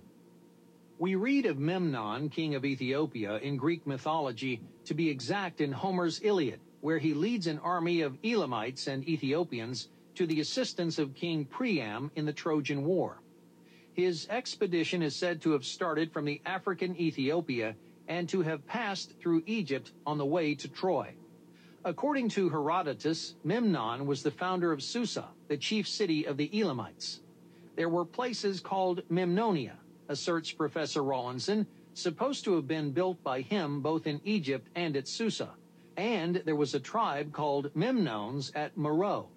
[0.98, 6.22] We read of Memnon, king of Ethiopia, in Greek mythology, to be exact in Homer's
[6.22, 11.44] Iliad, where he leads an army of Elamites and Ethiopians to the assistance of King
[11.44, 13.20] Priam in the Trojan War.
[13.92, 17.76] His expedition is said to have started from the African Ethiopia
[18.08, 21.14] and to have passed through Egypt on the way to Troy.
[21.84, 27.20] According to Herodotus, Memnon was the founder of Susa, the chief city of the Elamites.
[27.74, 29.76] There were places called Memnonia,
[30.08, 35.08] asserts Professor Rawlinson, supposed to have been built by him both in Egypt and at
[35.08, 35.50] Susa.
[35.96, 39.28] And there was a tribe called Memnones at Meroe.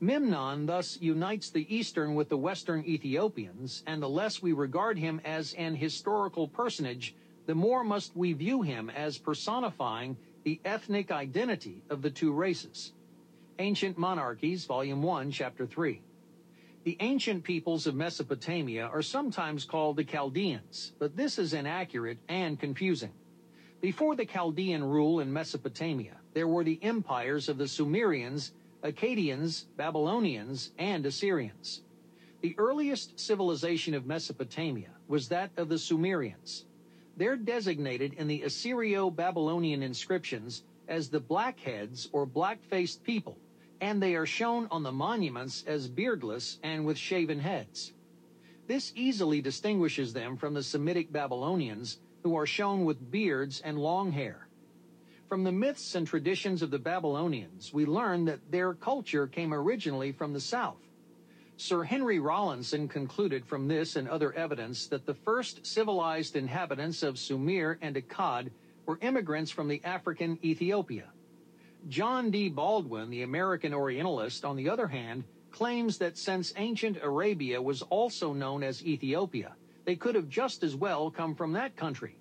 [0.00, 5.20] Memnon thus unites the Eastern with the Western Ethiopians, and the less we regard him
[5.24, 11.82] as an historical personage, the more must we view him as personifying the ethnic identity
[11.90, 12.92] of the two races.
[13.58, 16.00] Ancient Monarchies, Volume 1, Chapter 3.
[16.88, 22.58] The ancient peoples of Mesopotamia are sometimes called the Chaldeans, but this is inaccurate and
[22.58, 23.12] confusing.
[23.82, 30.72] Before the Chaldean rule in Mesopotamia, there were the empires of the Sumerians Akkadians, Babylonians,
[30.78, 31.82] and Assyrians.
[32.40, 36.64] The earliest civilization of Mesopotamia was that of the Sumerians.
[37.18, 43.36] They're designated in the Assyrio-Babylonian inscriptions as the blackheads or black-faced people,
[43.80, 47.92] and they are shown on the monuments as beardless and with shaven heads.
[48.66, 54.12] This easily distinguishes them from the Semitic Babylonians, who are shown with beards and long
[54.12, 54.48] hair.
[55.28, 60.12] From the myths and traditions of the Babylonians, we learn that their culture came originally
[60.12, 60.80] from the south.
[61.56, 67.18] Sir Henry Rawlinson concluded from this and other evidence that the first civilized inhabitants of
[67.18, 68.50] Sumer and Akkad
[68.86, 71.10] were immigrants from the African Ethiopia.
[71.88, 72.50] John D.
[72.50, 78.34] Baldwin, the American Orientalist, on the other hand, claims that since ancient Arabia was also
[78.34, 82.18] known as Ethiopia, they could have just as well come from that country.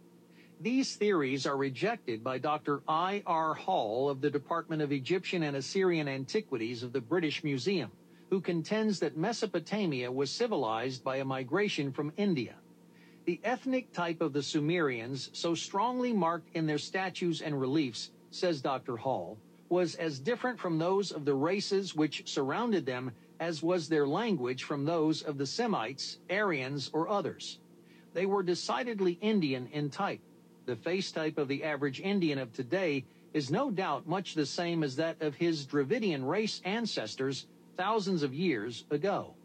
[0.62, 2.82] These theories are rejected by Dr.
[2.88, 3.22] I.
[3.28, 3.54] R.
[3.54, 7.92] Hall of the Department of Egyptian and Assyrian Antiquities of the British Museum,
[8.30, 12.56] who contends that Mesopotamia was civilized by a migration from India.
[13.26, 18.62] The ethnic type of the Sumerians, so strongly marked in their statues and reliefs, says
[18.62, 18.96] Dr.
[18.96, 19.38] Hall,
[19.70, 24.64] was as different from those of the races which surrounded them as was their language
[24.64, 27.60] from those of the Semites, Aryans, or others.
[28.14, 30.22] They were decidedly Indian in type.
[30.66, 34.84] The face type of the average Indian of today is no doubt much the same
[34.84, 37.46] as that of his Dravidian race ancestors
[37.78, 39.36] thousands of years ago.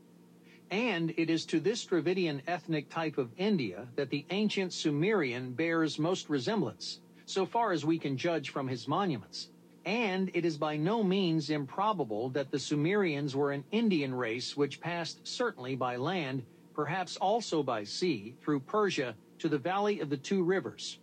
[0.71, 5.99] And it is to this Dravidian ethnic type of India that the ancient Sumerian bears
[5.99, 9.51] most resemblance, so far as we can judge from his monuments.
[9.85, 14.81] And it is by no means improbable that the Sumerians were an Indian race which
[14.81, 20.17] passed certainly by land, perhaps also by sea, through Persia to the valley of the
[20.17, 20.99] two rivers.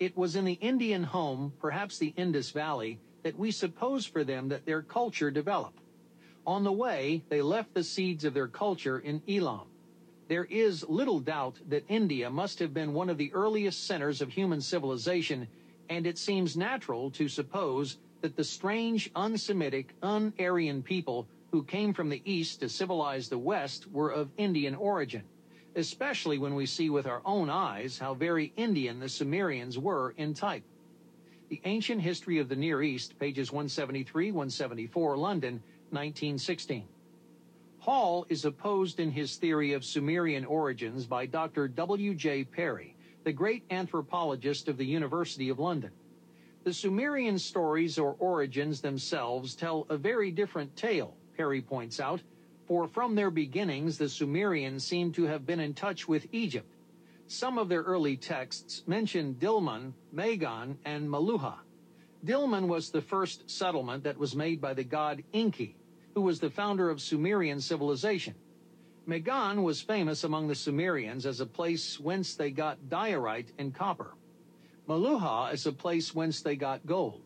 [0.00, 4.48] It was in the Indian home, perhaps the Indus Valley, that we suppose for them
[4.48, 5.80] that their culture developed.
[6.46, 9.66] On the way, they left the seeds of their culture in Elam.
[10.28, 14.30] There is little doubt that India must have been one of the earliest centers of
[14.30, 15.48] human civilization,
[15.88, 22.08] and it seems natural to suppose that the strange, un-Semitic, un-Aryan people who came from
[22.08, 25.22] the east to civilize the west were of Indian origin,
[25.76, 30.34] especially when we see with our own eyes how very Indian the Sumerians were in
[30.34, 30.64] type.
[31.48, 35.54] The Ancient History of the Near East, pages 173, 174, London,
[35.90, 36.84] 1916.
[37.78, 41.68] Hall is opposed in his theory of Sumerian origins by Dr.
[41.68, 42.14] W.
[42.14, 42.44] J.
[42.44, 42.94] Perry,
[43.24, 45.92] the great anthropologist of the University of London.
[46.64, 52.20] The Sumerian stories or origins themselves tell a very different tale, Perry points out,
[52.66, 56.70] for from their beginnings the Sumerians seem to have been in touch with Egypt.
[57.26, 61.58] Some of their early texts mention Dilmun, Magan, and Meluhha.
[62.24, 65.76] Dilmun was the first settlement that was made by the god Enki,
[66.14, 68.34] who was the founder of Sumerian civilization.
[69.06, 74.14] Magan was famous among the Sumerians as a place whence they got diorite and copper.
[74.88, 77.20] Meluhha is a place whence they got gold.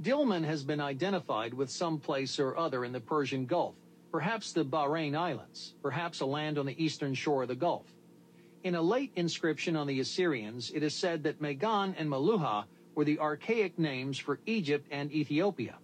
[0.00, 3.74] Dilmun has been identified with some place or other in the Persian Gulf,
[4.12, 7.92] perhaps the Bahrain Islands, perhaps a land on the eastern shore of the Gulf.
[8.62, 13.04] In a late inscription on the Assyrians, it is said that Magan and Meluhha were
[13.04, 15.78] the archaic names for Egypt and Ethiopia,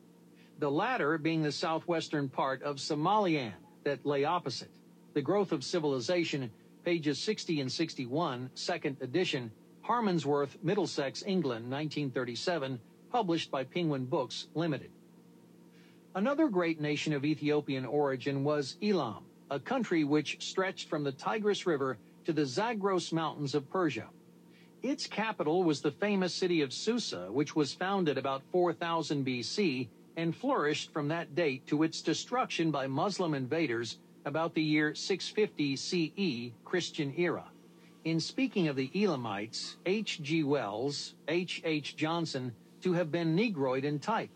[0.61, 4.71] the latter being the southwestern part of Somaliland that lay opposite.
[5.15, 6.53] The Growth of Civilization,
[6.85, 9.51] pages 60 and 61, second edition,
[9.89, 12.79] Harmondsworth, Middlesex, England, 1937,
[13.11, 14.91] published by Penguin Books, Limited.
[16.15, 21.65] Another great nation of Ethiopian origin was Elam, a country which stretched from the Tigris
[21.67, 24.09] River to the Zagros Mountains of Persia.
[24.83, 30.37] Its capital was the famous city of Susa, which was founded about 4000 BC and
[30.37, 36.53] flourished from that date to its destruction by Muslim invaders about the year 650 CE,
[36.65, 37.47] Christian era.
[38.09, 40.23] In speaking of the Elamites, H.
[40.23, 40.43] G.
[40.43, 41.61] Wells, H.
[41.63, 41.95] H.
[41.95, 44.31] Johnston, to have been Negroid in type.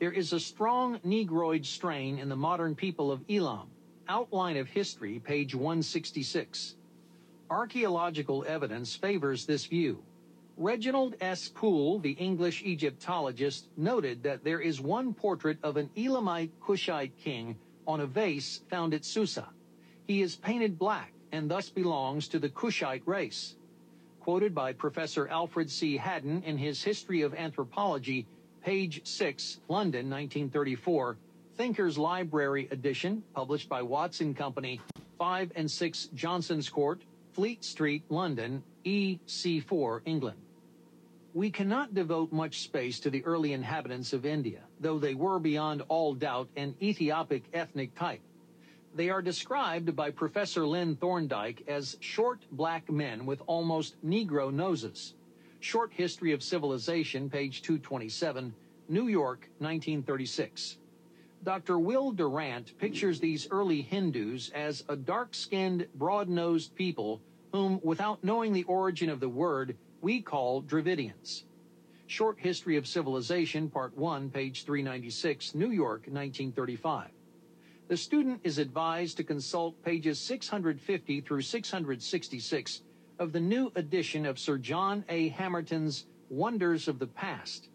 [0.00, 3.68] There is a strong Negroid strain in the modern people of Elam.
[4.08, 6.76] Outline of History, page 166.
[7.50, 10.02] Archaeological evidence favors this view.
[10.56, 11.48] Reginald S.
[11.48, 17.58] Poole, the English Egyptologist, noted that there is one portrait of an Elamite Kushite king
[17.86, 19.50] on a vase found at Susa.
[20.06, 23.56] He is painted black and thus belongs to the Cushite race.
[24.20, 25.96] Quoted by Professor Alfred C.
[25.96, 28.26] Haddon in his History of Anthropology,
[28.62, 31.16] page 6, London, 1934,
[31.56, 34.80] Thinker's Library edition, published by Watson Company,
[35.18, 37.02] 5 and 6 Johnson's Court,
[37.32, 40.38] Fleet Street, London, EC4, England.
[41.34, 45.82] We cannot devote much space to the early inhabitants of India, though they were beyond
[45.88, 48.20] all doubt an Ethiopic ethnic type.
[48.94, 55.14] They are described by Professor Lynn Thorndike as short black men with almost Negro noses.
[55.60, 58.52] Short History of Civilization, page 227,
[58.90, 60.76] New York, 1936.
[61.42, 61.78] Dr.
[61.78, 67.22] Will Durant pictures these early Hindus as a dark-skinned, broad-nosed people
[67.52, 71.44] whom, without knowing the origin of the word, we call Dravidians.
[72.08, 77.08] Short History of Civilization, Part 1, page 396, New York, 1935.
[77.92, 82.80] The student is advised to consult pages 650 through 666
[83.18, 85.28] of the new edition of Sir John A.
[85.28, 87.68] Hammerton's Wonders of the Past,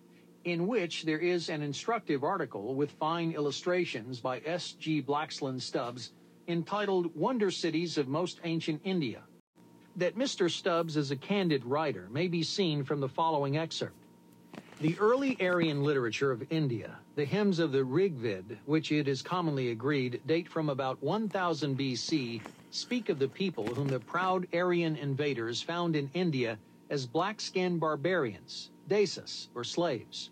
[0.43, 4.71] in which there is an instructive article with fine illustrations by S.
[4.71, 5.03] G.
[5.03, 6.13] Blaxland Stubbs
[6.47, 9.21] entitled Wonder Cities of Most Ancient India.
[9.97, 10.49] That Mr.
[10.49, 14.06] Stubbs is a candid writer may be seen from the following excerpt.
[14.79, 19.71] The early Aryan literature of India, the hymns of the Rigved, which it is commonly
[19.71, 25.63] agreed date from about 1000 BC, speak of the people whom the proud Aryan invaders
[25.63, 26.59] found in India
[26.91, 30.29] as black-skinned barbarians, Desis, or slaves.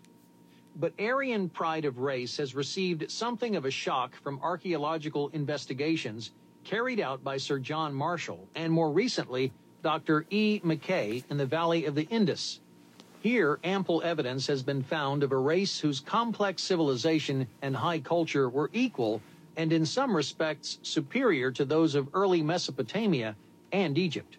[0.76, 6.30] But Aryan pride of race has received something of a shock from archaeological investigations
[6.62, 10.24] carried out by Sir John Marshall and more recently Dr.
[10.30, 10.60] E.
[10.62, 12.60] Mackay in the Valley of the Indus,
[13.26, 18.48] here, ample evidence has been found of a race whose complex civilization and high culture
[18.48, 19.20] were equal
[19.56, 23.34] and in some respects superior to those of early Mesopotamia
[23.72, 24.36] and Egypt.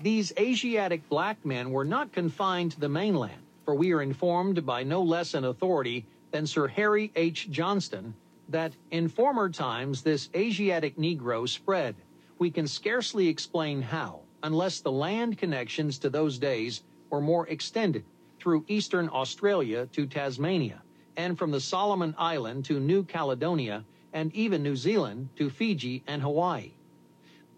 [0.00, 4.84] These Asiatic black men were not confined to the mainland, for we are informed by
[4.84, 7.50] no less an authority than Sir Harry H.
[7.50, 8.14] Johnston
[8.48, 11.96] that in former times this Asiatic Negro spread.
[12.38, 16.84] We can scarcely explain how, unless the land connections to those days
[17.14, 18.04] were more extended
[18.40, 20.82] through eastern Australia to Tasmania,
[21.16, 26.20] and from the Solomon Island to New Caledonia, and even New Zealand to Fiji and
[26.20, 26.72] Hawaii.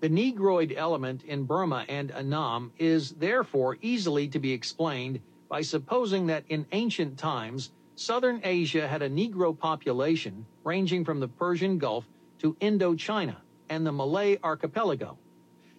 [0.00, 6.26] The Negroid element in Burma and Annam is therefore easily to be explained by supposing
[6.26, 12.06] that in ancient times, southern Asia had a Negro population ranging from the Persian Gulf
[12.40, 13.36] to Indochina
[13.70, 15.16] and the Malay archipelago.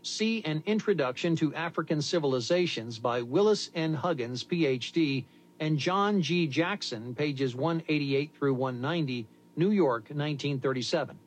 [0.09, 3.93] See an introduction to African civilizations by Willis N.
[3.93, 5.25] Huggins, PhD,
[5.59, 6.47] and John G.
[6.47, 9.27] Jackson, pages 188 through 190,
[9.57, 11.19] New York, 1937.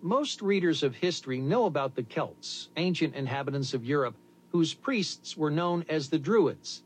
[0.00, 4.14] Most readers of history know about the Celts, ancient inhabitants of Europe,
[4.50, 6.84] whose priests were known as the Druids.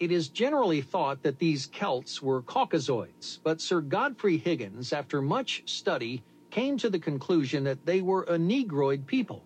[0.00, 5.62] It is generally thought that these Celts were Caucasoids, but Sir Godfrey Higgins, after much
[5.64, 9.42] study, came to the conclusion that they were a Negroid people.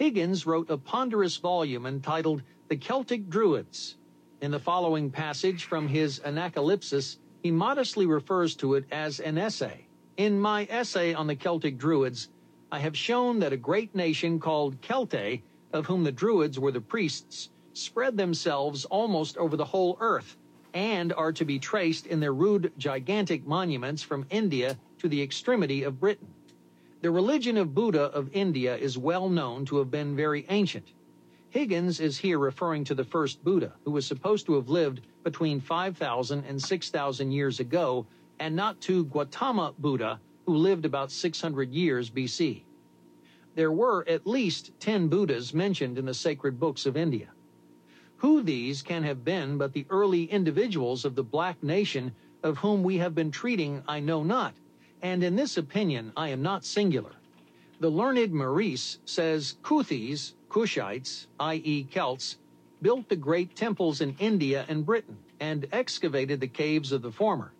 [0.00, 3.98] Higgins wrote a ponderous volume entitled The Celtic Druids.
[4.40, 9.86] In the following passage from his Anacalypsis, he modestly refers to it as an essay.
[10.16, 12.30] In my essay on the Celtic Druids,
[12.72, 15.42] I have shown that a great nation called Celtae,
[15.74, 20.38] of whom the Druids were the priests, spread themselves almost over the whole earth,
[20.72, 25.82] and are to be traced in their rude gigantic monuments from India to the extremity
[25.82, 26.32] of Britain.
[27.02, 30.92] The religion of Buddha of India is well known to have been very ancient.
[31.48, 35.60] Higgins is here referring to the first Buddha, who was supposed to have lived between
[35.60, 38.06] 5,000 and 6,000 years ago,
[38.38, 42.64] and not to Gautama Buddha, who lived about 600 years BC.
[43.54, 47.28] There were at least 10 Buddhas mentioned in the sacred books of India.
[48.18, 52.82] Who these can have been but the early individuals of the black nation of whom
[52.82, 54.52] we have been treating I know not,
[55.02, 57.12] and in this opinion I am not singular.
[57.80, 61.84] The learned Maurice says Kuthes, Cushites, i.e.
[61.84, 62.36] Celts,
[62.82, 67.52] built the great temples in India and Britain, and excavated the caves of the former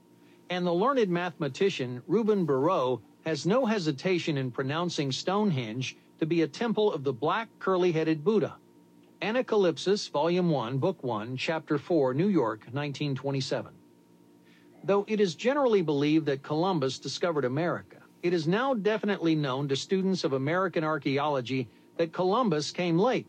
[0.51, 6.49] and the learned mathematician Reuben Burrow has no hesitation in pronouncing Stonehenge to be a
[6.49, 8.57] temple of the black curly-headed Buddha.
[9.23, 13.73] Anacalypsis, Volume 1, Book 1, Chapter 4, New York, 1927.
[14.83, 19.77] Though it is generally believed that Columbus discovered America, it is now definitely known to
[19.77, 23.27] students of American archaeology that Columbus came late.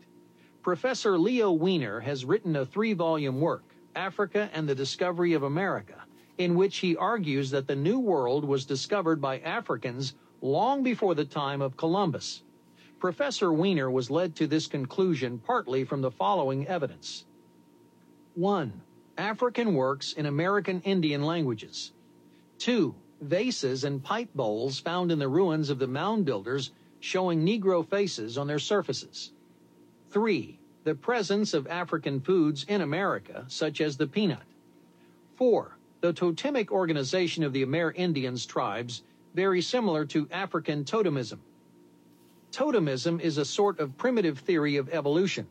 [0.62, 6.04] Professor Leo Wiener has written a three-volume work, Africa and the Discovery of America,
[6.38, 11.24] in which he argues that the New World was discovered by Africans long before the
[11.24, 12.42] time of Columbus.
[12.98, 17.26] Professor Wiener was led to this conclusion partly from the following evidence.
[18.34, 18.80] 1.
[19.16, 21.92] African works in American Indian languages.
[22.58, 22.94] 2.
[23.20, 28.38] Vases and pipe bowls found in the ruins of the mound builders showing Negro faces
[28.38, 29.32] on their surfaces.
[30.10, 30.58] 3.
[30.84, 34.42] The presence of African foods in America, such as the peanut.
[35.36, 39.02] 4 the totemic organization of the Amer Indians tribes
[39.34, 41.38] very similar to African totemism.
[42.50, 45.46] Totemism is a sort of primitive theory of evolution.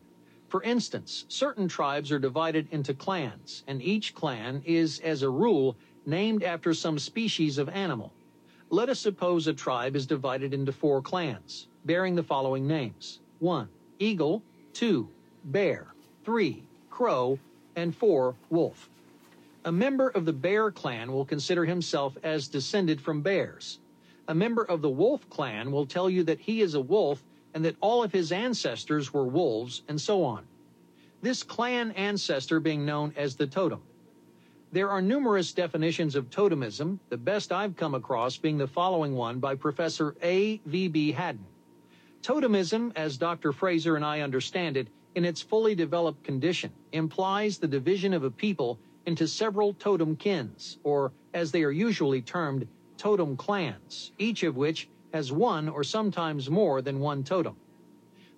[0.52, 5.76] For instance, certain tribes are divided into clans, and each clan is, as a rule,
[6.04, 8.12] named after some species of animal.
[8.68, 13.66] Let us suppose a tribe is divided into four clans, bearing the following names 1.
[13.98, 14.42] Eagle,
[14.74, 15.08] 2.
[15.44, 15.86] Bear,
[16.26, 16.62] 3.
[16.90, 17.38] Crow,
[17.74, 18.34] and 4.
[18.50, 18.90] Wolf.
[19.64, 23.78] A member of the bear clan will consider himself as descended from bears.
[24.28, 27.24] A member of the wolf clan will tell you that he is a wolf
[27.54, 30.44] and that all of his ancestors were wolves, and so on.
[31.20, 33.82] This clan ancestor being known as the totem.
[34.72, 39.38] There are numerous definitions of totemism, the best I've come across being the following one
[39.38, 40.60] by Professor A.
[40.64, 40.88] V.
[40.88, 41.12] B.
[41.12, 41.44] Haddon.
[42.22, 43.52] Totemism, as Dr.
[43.52, 48.30] Frazer and I understand it, in its fully developed condition, implies the division of a
[48.30, 54.56] people into several totem kins, or as they are usually termed, totem clans, each of
[54.56, 57.56] which has one or sometimes more than one totem.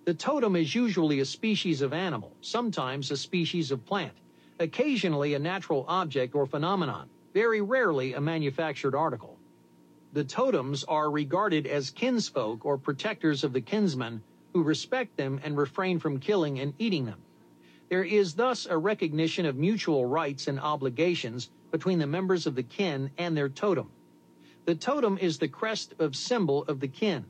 [0.05, 4.13] The totem is usually a species of animal, sometimes a species of plant,
[4.59, 9.39] occasionally a natural object or phenomenon, very rarely a manufactured article.
[10.13, 14.21] The totems are regarded as kinsfolk or protectors of the kinsmen
[14.53, 17.21] who respect them and refrain from killing and eating them.
[17.89, 22.63] There is thus a recognition of mutual rights and obligations between the members of the
[22.63, 23.89] kin and their totem.
[24.65, 27.25] The totem is the crest of symbol of the kin.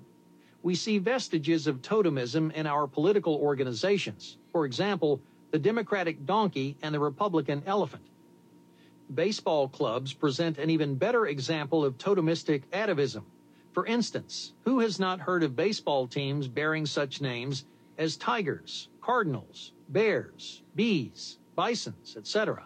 [0.63, 4.37] We see vestiges of totemism in our political organizations.
[4.53, 5.19] For example,
[5.51, 8.05] the Democratic donkey and the Republican elephant.
[9.13, 13.25] Baseball clubs present an even better example of totemistic atavism.
[13.73, 17.65] For instance, who has not heard of baseball teams bearing such names
[17.97, 22.65] as Tigers, Cardinals, Bears, Bees, Bisons, etc.?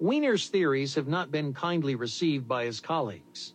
[0.00, 3.54] Wiener's theories have not been kindly received by his colleagues.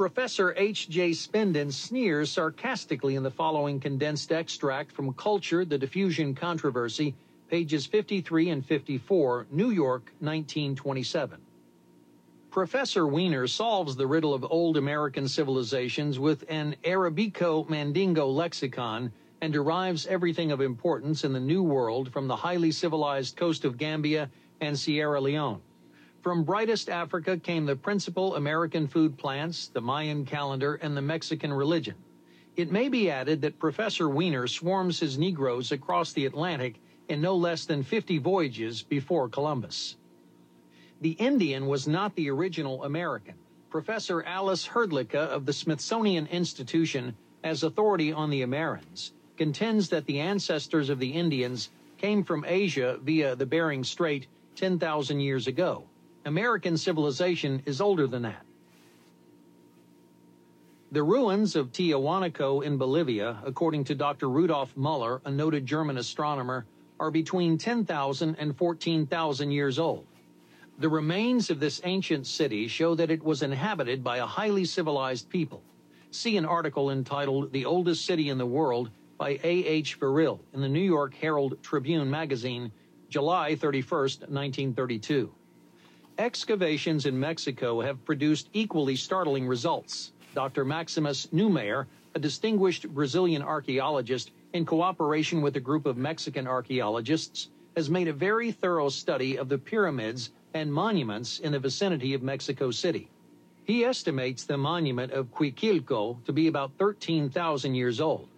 [0.00, 1.10] Professor H.J.
[1.10, 7.14] Spinden sneers sarcastically in the following condensed extract from Culture, the Diffusion Controversy,
[7.50, 11.38] pages 53 and 54, New York, 1927.
[12.50, 19.52] Professor Wiener solves the riddle of old American civilizations with an Arabico Mandingo lexicon and
[19.52, 24.30] derives everything of importance in the New World from the highly civilized coast of Gambia
[24.62, 25.60] and Sierra Leone.
[26.22, 31.50] From brightest Africa came the principal American food plants, the Mayan calendar, and the Mexican
[31.50, 31.94] religion.
[32.56, 37.34] It may be added that Professor Wiener swarms his Negroes across the Atlantic in no
[37.36, 39.96] less than 50 voyages before Columbus.
[41.00, 43.36] The Indian was not the original American.
[43.70, 50.20] Professor Ales Hrdlicka of the Smithsonian Institution, as authority on the Americans, contends that the
[50.20, 55.84] ancestors of the Indians came from Asia via the Bering Strait 10,000 years ago.
[56.24, 58.44] American civilization is older than that.
[60.92, 64.28] The ruins of Tiahuanaco in Bolivia, according to Dr.
[64.28, 66.66] Rudolf Muller, a noted German astronomer,
[66.98, 70.04] are between 10,000 and 14,000 years old.
[70.78, 75.28] The remains of this ancient city show that it was inhabited by a highly civilized
[75.30, 75.62] people.
[76.10, 79.64] See an article entitled The Oldest City in the World by A.
[79.64, 79.94] H.
[79.94, 82.72] Verrill in the New York Herald Tribune magazine,
[83.08, 85.32] July 31, 1932.
[86.20, 90.12] Excavations in Mexico have produced equally startling results.
[90.34, 90.66] Dr.
[90.66, 97.88] Maximus Neumayer, a distinguished Brazilian archaeologist, in cooperation with a group of Mexican archaeologists, has
[97.88, 102.70] made a very thorough study of the pyramids and monuments in the vicinity of Mexico
[102.70, 103.08] City.
[103.64, 108.28] He estimates the monument of Cuicuilco to be about 13,000 years old.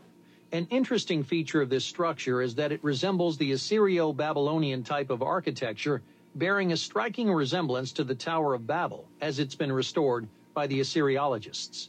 [0.52, 6.00] An interesting feature of this structure is that it resembles the Assyrio-Babylonian type of architecture,
[6.34, 10.80] bearing a striking resemblance to the Tower of Babel, as it's been restored by the
[10.80, 11.88] Assyriologists.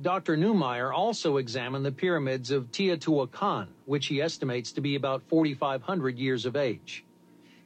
[0.00, 0.36] Dr.
[0.36, 6.46] Neumayer also examined the pyramids of Teotihuacan, which he estimates to be about 4,500 years
[6.46, 7.04] of age.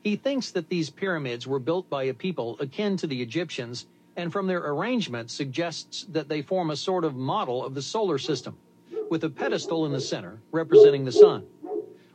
[0.02, 3.86] He thinks that these pyramids were built by a people akin to the Egyptians,
[4.16, 8.18] and from their arrangement suggests that they form a sort of model of the solar
[8.18, 8.56] system,
[9.10, 11.44] with a pedestal in the center representing the sun.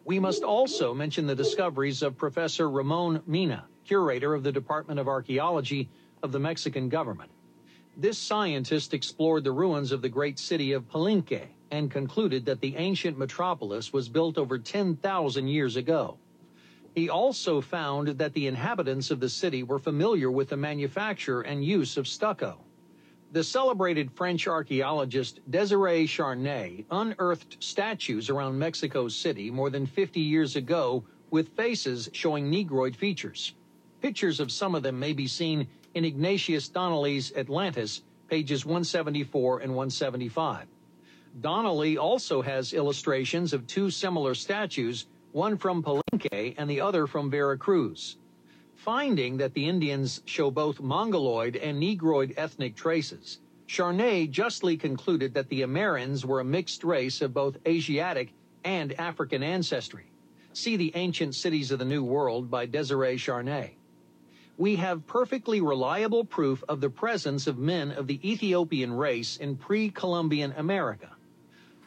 [0.04, 5.08] We must also mention the discoveries of Professor Ramon Mena, curator of the Department of
[5.08, 5.90] Archaeology
[6.22, 7.32] of the Mexican government.
[7.96, 12.76] This scientist explored the ruins of the great city of Palenque and concluded that the
[12.76, 16.18] ancient metropolis was built over 10,000 years ago.
[16.94, 21.64] He also found that the inhabitants of the city were familiar with the manufacture and
[21.64, 22.60] use of stucco.
[23.32, 30.56] The celebrated French archaeologist Désiré Charnay unearthed statues around Mexico City more than 50 years
[30.56, 33.54] ago with faces showing Negroid features.
[34.02, 39.72] Pictures of some of them may be seen in Ignatius Donnelly's Atlantis, pages 174 and
[39.72, 40.68] 175.
[41.42, 47.32] Donnelly also has illustrations of two similar statues, one from Palenque and the other from
[47.32, 48.18] Veracruz.
[48.76, 55.50] Finding that the Indians show both Mongoloid and Negroid ethnic traces, Charnay justly concluded that
[55.50, 58.32] the Amerins were a mixed race of both Asiatic
[58.64, 60.06] and African ancestry.
[60.54, 63.72] See the Ancient Cities of the New World by Désiré Charnay
[64.58, 69.56] we have perfectly reliable proof of the presence of men of the Ethiopian race in
[69.56, 71.12] pre-Columbian America.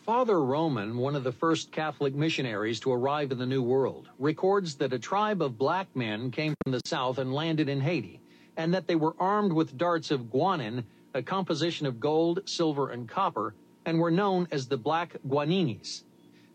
[0.06, 4.76] Father Roman, one of the first Catholic missionaries to arrive in the New World, records
[4.76, 8.20] that a tribe of black men came from the south and landed in Haiti,
[8.56, 13.08] and that they were armed with darts of guanin, a composition of gold, silver, and
[13.08, 13.54] copper,
[13.84, 16.04] and were known as the Black Guaninis.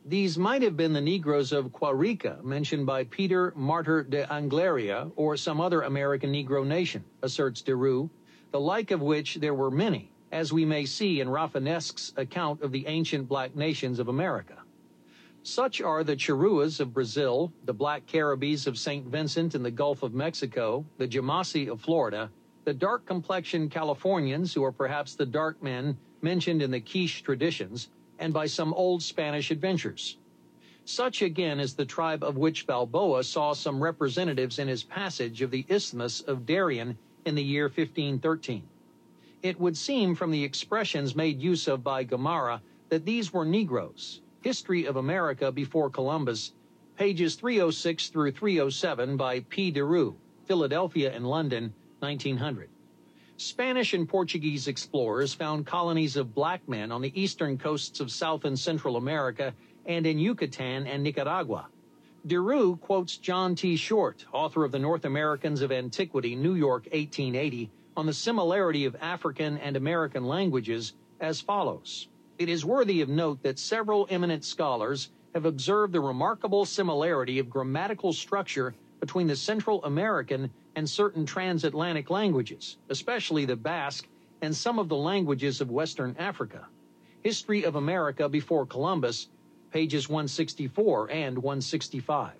[0.07, 5.35] These might have been the Negroes of Quarrica mentioned by Peter Martyr de Angleria or
[5.35, 8.11] some other American Negro nation, asserts De Roo,
[8.51, 12.71] the like of which there were many, as we may see in Rafinesque's account of
[12.71, 14.59] the ancient black nations of America.
[15.41, 19.07] Such are the Charruas of Brazil, the Black Caribbees of St.
[19.07, 22.29] Vincent in the Gulf of Mexico, the Jamasi of Florida,
[22.63, 27.89] the dark complexioned Californians, who are perhaps the dark men mentioned in the quiche traditions,
[28.19, 30.17] and by some old Spanish adventures.
[30.85, 35.49] Such again is the tribe of which Balboa saw some representatives in his passage of
[35.49, 38.63] the Isthmus of Darien in the year 1513.
[39.41, 44.21] It would seem from the expressions made use of by Gomara that these were Negroes.
[44.43, 46.53] History of America before Columbus,
[46.95, 49.71] pages 306 through 307 by P.
[49.71, 52.69] De Roo, Philadelphia and London, 1900.
[53.37, 58.45] Spanish and Portuguese explorers found colonies of black men on the eastern coasts of South
[58.45, 59.53] and Central America
[59.85, 61.67] and in Yucatan and Nicaragua.
[62.25, 63.75] De Roo quotes John T.
[63.75, 68.95] Short, author of The North Americans of Antiquity, New York, 1880, on the similarity of
[69.01, 72.07] African and American languages as follows.
[72.39, 77.49] It is worthy of note that several eminent scholars have observed the remarkable similarity of
[77.49, 84.07] grammatical structure between the Central American and certain transatlantic languages, especially the Basque
[84.41, 86.67] and some of the languages of Western Africa.
[87.21, 89.29] History of America Before Columbus,
[89.71, 92.33] pages 164 and 165.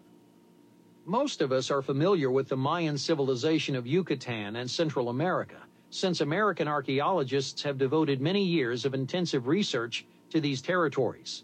[1.06, 5.58] Most of us are familiar with the Mayan civilization of Yucatan and Central America,
[5.90, 11.44] since American archaeologists have devoted many years of intensive research to these territories.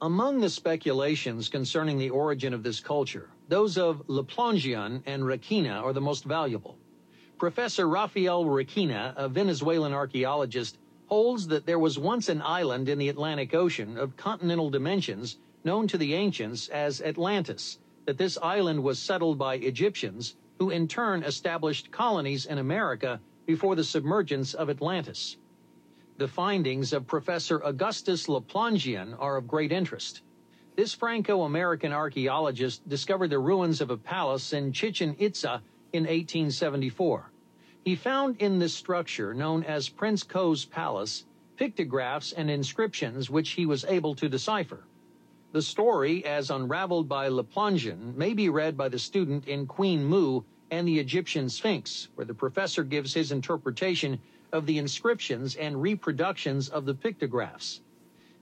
[0.00, 5.82] Among the speculations concerning the origin of this culture, those of Le Plongeon and Requena
[5.82, 6.78] are the most valuable.
[7.38, 13.10] Professor Rafael Requena, a Venezuelan archaeologist, holds that there was once an island in the
[13.10, 18.98] Atlantic Ocean of continental dimensions known to the ancients as Atlantis, that this island was
[18.98, 25.36] settled by Egyptians, who in turn established colonies in America before the submergence of Atlantis.
[26.16, 30.22] The findings of Professor Augustus Le Plongeon are of great interest.
[30.74, 35.62] This Franco-American archaeologist discovered the ruins of a palace in Chichen Itza
[35.92, 37.30] in 1874.
[37.84, 41.26] He found in this structure, known as Prince Ko's Palace,
[41.58, 44.84] pictographs and inscriptions which he was able to decipher.
[45.52, 50.02] The story, as unraveled by Le Plongeon, may be read by the student in Queen
[50.02, 54.18] Mu and the Egyptian Sphinx, where the professor gives his interpretation
[54.52, 57.82] of the inscriptions and reproductions of the pictographs.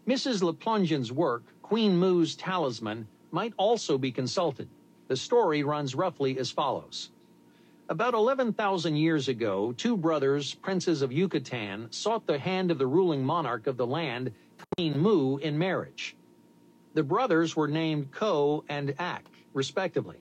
[0.06, 0.44] Mrs.
[0.44, 4.68] Le Plongeon's work, Queen Mu's Talisman, might also be consulted.
[5.06, 7.10] The story runs roughly as follows.
[7.88, 13.24] About 11,000 years ago, two brothers, princes of Yucatan, sought the hand of the ruling
[13.24, 14.32] monarch of the land,
[14.74, 16.16] Queen Mu, in marriage.
[16.94, 20.16] The brothers were named Ko and Ak, respectively.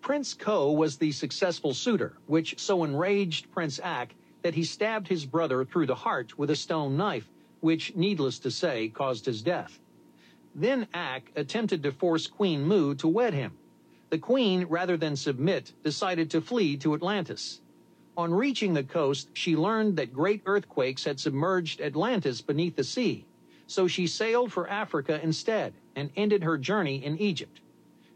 [0.00, 5.26] Prince Ko was the successful suitor, which so enraged Prince Ak that he stabbed his
[5.26, 7.30] brother through the heart with a stone knife,
[7.60, 9.78] which, needless to say, caused his death.
[10.54, 13.52] Then Ak attempted to force Queen Mu to wed him.
[14.10, 17.60] The queen, rather than submit, decided to flee to Atlantis.
[18.14, 23.24] On reaching the coast, she learned that great earthquakes had submerged Atlantis beneath the sea,
[23.66, 27.60] so she sailed for Africa instead and ended her journey in Egypt.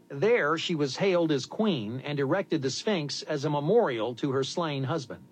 [0.09, 4.43] There, she was hailed as queen and erected the Sphinx as a memorial to her
[4.43, 5.23] slain husband.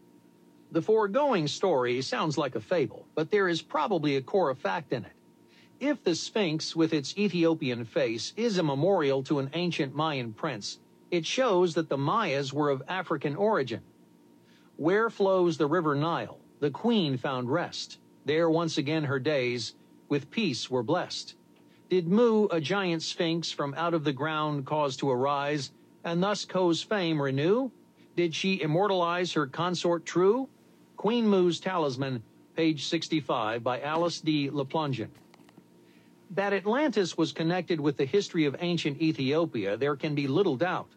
[0.72, 4.92] The foregoing story sounds like a fable, but there is probably a core of fact
[4.92, 5.12] in it.
[5.80, 10.80] If the Sphinx, with its Ethiopian face, is a memorial to an ancient Mayan prince,
[11.12, 13.82] it shows that the Mayas were of African origin.
[14.78, 18.00] Where flows the river Nile, the queen found rest.
[18.24, 19.76] There once again her days,
[20.08, 21.36] with peace were blessed.
[21.90, 25.72] Did Mu, a giant sphinx from out of the ground cause to arise,
[26.06, 27.70] and thus Ko's fame renew?
[28.16, 30.48] Did she immortalize her consort true?
[30.96, 32.24] Queen Mu's Talisman,
[32.56, 34.50] page 65, by Alice D.
[34.50, 35.12] Le Plongeon.
[36.32, 40.90] That Atlantis was connected with the history of ancient Ethiopia, there can be little doubt.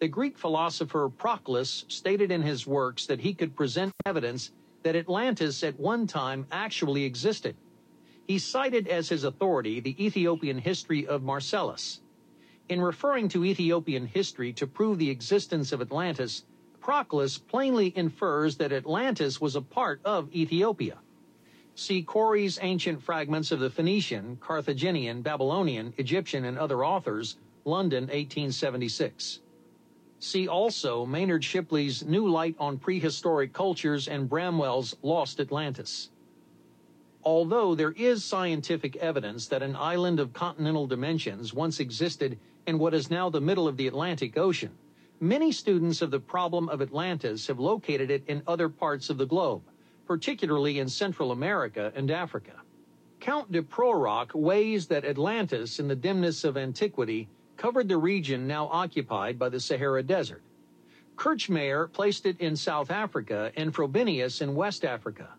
[0.00, 4.50] The Greek philosopher Proclus stated in his works that he could present evidence
[4.82, 7.54] that Atlantis at one time actually existed.
[8.26, 12.00] He cited as his authority the Ethiopian history of Marcellus.
[12.68, 16.44] In referring to Ethiopian history to prove the existence of Atlantis,
[16.80, 20.98] Proclus plainly infers that Atlantis was a part of Ethiopia.
[21.74, 29.40] See Cory's Ancient Fragments of the Phoenician, Carthaginian, Babylonian, Egyptian, and Other Authors, London, 1876.
[30.18, 36.10] See also Maynard Shipley's New Light on Prehistoric Cultures and Bramwell's Lost Atlantis.
[37.24, 42.92] Although there is scientific evidence that an island of continental dimensions once existed in what
[42.92, 44.76] is now the middle of the Atlantic Ocean,
[45.20, 49.26] many students of the problem of Atlantis have located it in other parts of the
[49.26, 49.62] globe,
[50.12, 52.52] particularly in Central America and Africa.
[53.18, 58.66] Count de Prorok weighs that Atlantis, in the dimness of antiquity, covered the region now
[58.66, 60.42] occupied by the Sahara Desert.
[61.16, 65.30] Kirchmayr placed it in South Africa and Frobenius in West Africa.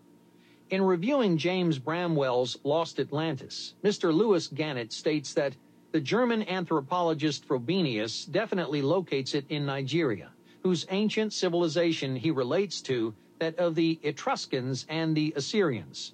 [0.72, 4.12] In reviewing James Bramwell's Lost Atlantis, Mr.
[4.12, 5.54] Lewis Gannett states that
[5.92, 10.32] the German anthropologist Frobenius definitely locates it in Nigeria,
[10.64, 13.14] whose ancient civilization he relates to
[13.44, 16.14] that of the Etruscans and the Assyrians.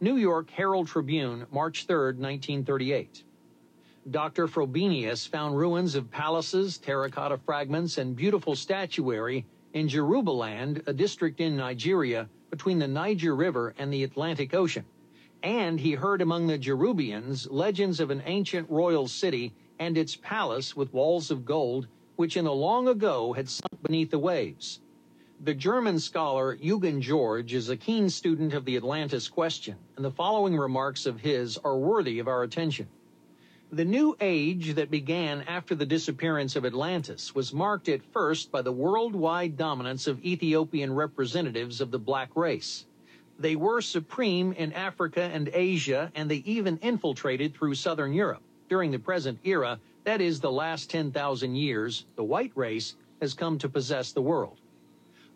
[0.00, 3.24] New York Herald Tribune, March 3, 1938.
[4.12, 4.46] Dr.
[4.46, 11.56] Frobenius found ruins of palaces, terracotta fragments, and beautiful statuary in Yorubaland, a district in
[11.56, 14.84] Nigeria between the Niger River and the Atlantic Ocean.
[15.42, 20.76] And he heard among the Yorubians legends of an ancient royal city and its palace
[20.76, 24.78] with walls of gold, which in the long ago had sunk beneath the waves.
[25.42, 30.10] The German scholar Eugen Georg is a keen student of the Atlantis question, and the
[30.10, 32.88] following remarks of his are worthy of our attention.
[33.72, 38.60] The new age that began after the disappearance of Atlantis was marked at first by
[38.60, 42.84] the worldwide dominance of Ethiopian representatives of the black race.
[43.38, 48.42] They were supreme in Africa and Asia, and they even infiltrated through southern Europe.
[48.68, 53.56] During the present era, that is the last 10,000 years, the white race has come
[53.56, 54.59] to possess the world.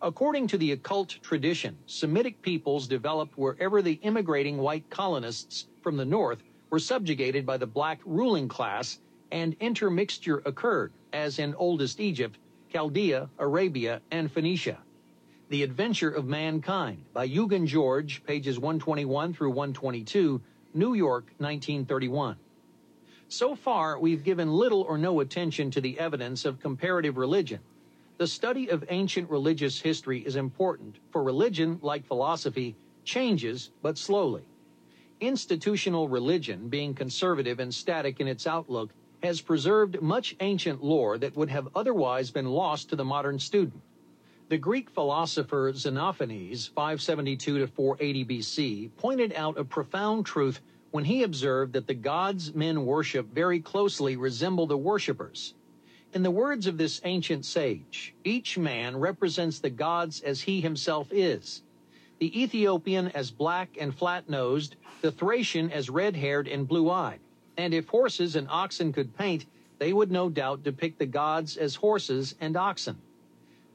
[0.05, 6.05] According to the occult tradition, Semitic peoples developed wherever the immigrating white colonists from the
[6.05, 8.99] north were subjugated by the black ruling class
[9.31, 12.37] and intermixture occurred, as in oldest Egypt,
[12.71, 14.77] Chaldea, Arabia, and Phoenicia.
[15.49, 20.39] The Adventure of Mankind by Eugen Georg, pages 121 through 122,
[20.75, 22.35] New York, 1931.
[23.27, 27.61] So far, we've given little or no attention to the evidence of comparative religion,
[28.17, 34.43] the study of ancient religious history is important, for religion, like philosophy, changes but slowly.
[35.19, 38.91] Institutional religion, being conservative and static in its outlook,
[39.21, 43.81] has preserved much ancient lore that would have otherwise been lost to the modern student.
[44.47, 50.61] The Greek philosopher Xenophanes, 572 to 480 BC, pointed out a profound truth
[50.91, 55.55] when he observed that the gods men worship very closely resemble the worshippers.
[56.15, 61.09] In the words of this ancient sage, each man represents the gods as he himself
[61.11, 61.61] is.
[62.19, 67.19] The Ethiopian as black and flat nosed, the Thracian as red haired and blue eyed.
[67.57, 69.45] And if horses and oxen could paint,
[69.77, 72.95] they would no doubt depict the gods as horses and oxen.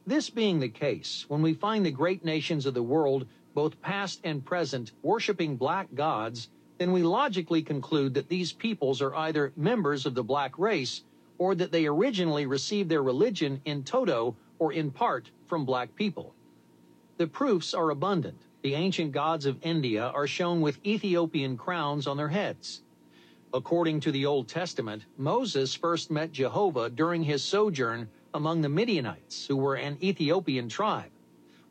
[0.07, 4.18] This being the case, when we find the great nations of the world, both past
[4.24, 10.07] and present, worshiping black gods, then we logically conclude that these peoples are either members
[10.07, 11.03] of the black race
[11.41, 16.34] or that they originally received their religion in toto or in part from black people.
[17.16, 18.43] The proofs are abundant.
[18.61, 22.82] The ancient gods of India are shown with Ethiopian crowns on their heads.
[23.55, 29.47] According to the Old Testament, Moses first met Jehovah during his sojourn among the Midianites,
[29.47, 31.11] who were an Ethiopian tribe.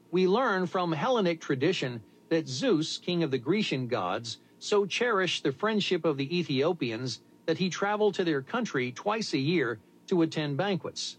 [0.10, 5.52] We learn from Hellenic tradition that Zeus, king of the Grecian gods, so cherished the
[5.52, 10.56] friendship of the Ethiopians that he traveled to their country twice a year to attend
[10.56, 11.18] banquets.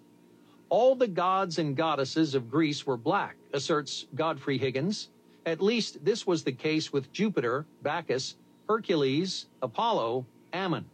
[0.69, 5.09] All the gods and goddesses of Greece were black, asserts Godfrey Higgins.
[5.45, 8.37] At least this was the case with Jupiter, Bacchus,
[8.69, 10.85] Hercules, Apollo, Ammon.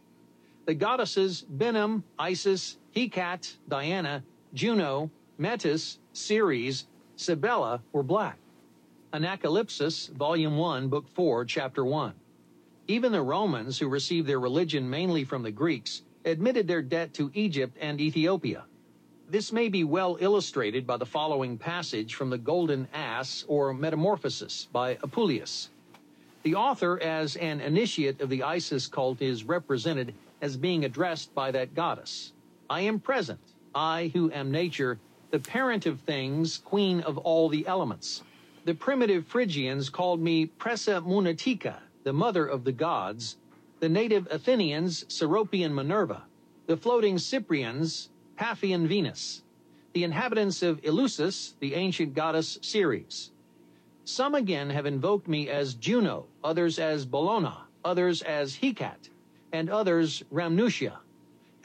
[0.65, 4.23] The goddesses Benem, Isis, Hecate, Diana,
[4.55, 8.39] Juno, Metis, Ceres, Cybele were black.
[9.13, 12.15] Anacalypsis, Volume 1, Book 4, Chapter 1.
[12.89, 17.29] Even the Romans, who received their religion mainly from the Greeks, admitted their debt to
[17.33, 18.63] Egypt and Ethiopia.
[19.29, 24.69] This may be well illustrated by the following passage from the Golden Ass or Metamorphosis
[24.71, 25.67] by Apuleius.
[26.43, 31.51] The author, as an initiate of the Isis cult, is represented as being addressed by
[31.51, 32.31] that goddess.
[32.69, 33.41] I am present,
[33.75, 34.97] I who am nature,
[35.31, 38.23] the parent of things, queen of all the elements.
[38.63, 43.35] The primitive Phrygians called me Pessinuntica, the mother of the gods,
[43.81, 46.23] the native Athenians, Cecropian Minerva,
[46.65, 49.43] the floating Cyprians, Paphian Venus,
[49.91, 53.31] the inhabitants of Eleusis, the ancient goddess Ceres.
[54.05, 59.09] Some again have invoked me as Juno, others as Bellona, others as Hecate,
[59.51, 60.99] and others Rhamnusia.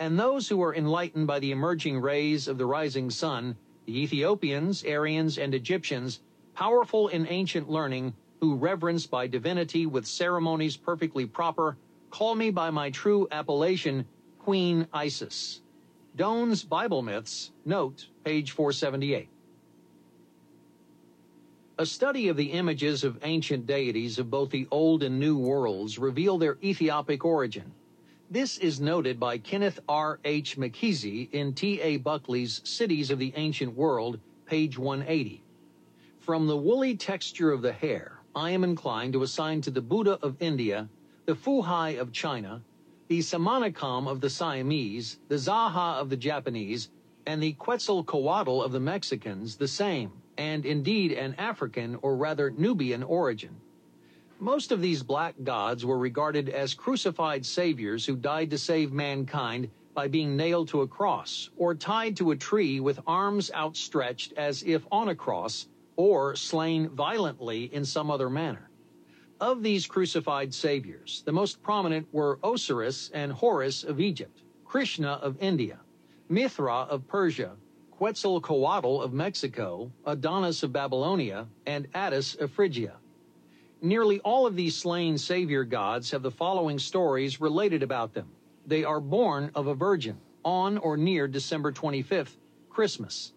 [0.00, 3.54] And those who are enlightened by the emerging rays of the rising sun,
[3.86, 6.18] the Ethiopians, Aryans, and Egyptians,
[6.56, 8.12] powerful in ancient learning,
[8.42, 11.76] who reverence by divinity with ceremonies perfectly proper,
[12.10, 14.04] call me by my true appellation,
[14.40, 15.60] Queen Isis.
[16.16, 19.28] Doane's Bible Myths, note, page 478.
[21.78, 26.00] A study of the images of ancient deities of both the Old and New worlds
[26.00, 27.70] reveal their Ethiopic origin.
[28.28, 30.18] This is noted by Kenneth R.
[30.24, 30.58] H.
[30.58, 31.80] Mackenzie in T.
[31.80, 31.98] A.
[31.98, 35.44] Buckley's Cities of the Ancient World, page 180.
[36.18, 40.18] From the woolly texture of the hair, I am inclined to assign to the Buddha
[40.22, 40.88] of India,
[41.26, 42.62] the Fuhai of China,
[43.08, 46.88] the Samanicam of the Siamese, the Zaha of the Japanese,
[47.26, 53.02] and the Quetzalcoatl of the Mexicans the same, and indeed an African or rather Nubian
[53.02, 53.54] origin.
[54.40, 59.68] Most of these black gods were regarded as crucified saviors who died to save mankind
[59.92, 64.62] by being nailed to a cross or tied to a tree with arms outstretched as
[64.62, 65.66] if on a cross
[65.96, 68.70] or slain violently in some other manner.
[69.40, 75.36] Of these crucified saviors, the most prominent were Osiris and Horus of Egypt, Krishna of
[75.40, 75.80] India,
[76.28, 77.56] Mithra of Persia,
[77.90, 82.96] Quetzalcoatl of Mexico, Adonis of Babylonia, and Attis of Phrygia.
[83.80, 88.28] Nearly all of these slain savior gods have the following stories related about them.
[88.66, 92.36] They are born of a virgin on or near December 25th,
[92.70, 93.32] Christmas.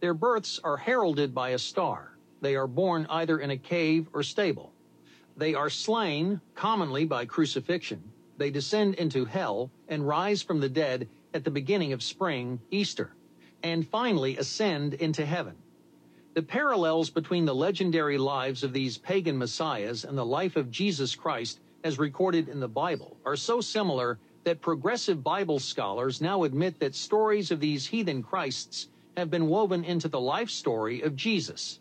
[0.00, 2.16] Their births are heralded by a star.
[2.40, 4.72] They are born either in a cave or stable.
[5.36, 8.02] They are slain, commonly by crucifixion.
[8.38, 13.14] They descend into hell and rise from the dead at the beginning of spring, Easter,
[13.62, 15.56] and finally ascend into heaven.
[16.32, 21.14] The parallels between the legendary lives of these pagan messiahs and the life of Jesus
[21.14, 26.80] Christ, as recorded in the Bible, are so similar that progressive Bible scholars now admit
[26.80, 31.80] that stories of these heathen Christs have been woven into the life story of Jesus.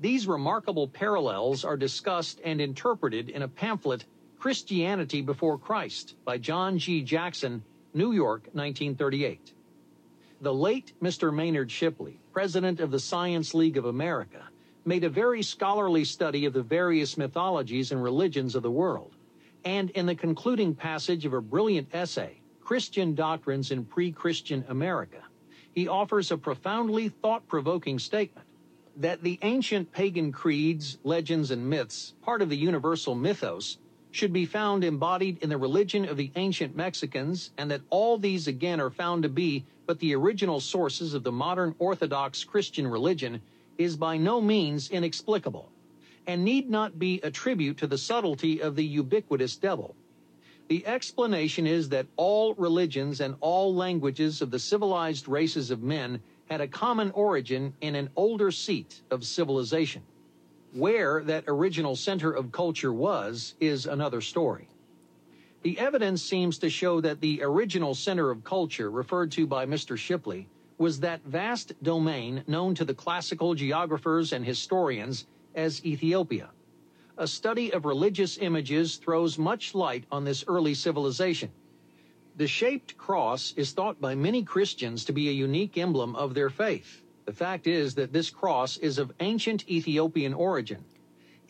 [0.00, 4.04] These remarkable parallels are discussed and interpreted in a pamphlet,
[4.38, 7.02] Christianity Before Christ, by John G.
[7.02, 7.62] Jackson,
[7.92, 9.52] New York, 1938.
[10.40, 11.34] The late Mr.
[11.34, 14.48] Maynard Shipley, president of the Science League of America,
[14.86, 19.12] made a very scholarly study of the various mythologies and religions of the world.
[19.64, 25.22] And in the concluding passage of a brilliant essay, Christian Doctrines in Pre-Christian America,
[25.74, 28.46] he offers a profoundly thought-provoking statement
[28.96, 33.78] that the ancient pagan creeds, legends, and myths, part of the universal mythos,
[34.10, 38.48] should be found embodied in the religion of the ancient Mexicans, and that all these
[38.48, 43.40] again are found to be but the original sources of the modern Orthodox Christian religion,
[43.78, 45.70] is by no means inexplicable,
[46.26, 49.94] and need not be a tribute to the subtlety of the ubiquitous devil.
[50.70, 56.22] The explanation is that all religions and all languages of the civilized races of men
[56.48, 60.02] had a common origin in an older seat of civilization.
[60.72, 64.68] Where that original center of culture was is another story.
[65.62, 69.98] The evidence seems to show that the original center of culture referred to by Mr.
[69.98, 70.46] Shipley
[70.78, 76.50] was that vast domain known to the classical geographers and historians as Ethiopia.
[77.20, 81.50] A study of religious images throws much light on this early civilization.
[82.36, 86.48] The shaped cross is thought by many Christians to be a unique emblem of their
[86.48, 87.02] faith.
[87.26, 90.82] The fact is that this cross is of ancient Ethiopian origin.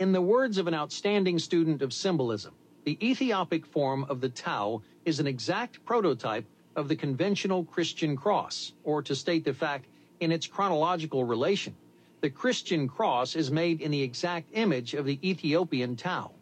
[0.00, 2.52] In the words of an outstanding student of symbolism,
[2.82, 8.72] the Ethiopic form of the Tau is an exact prototype of the conventional Christian cross,
[8.82, 9.86] or to state the fact
[10.18, 11.76] in its chronological relation,
[12.20, 16.32] the Christian cross is made in the exact image of the Ethiopian Tau.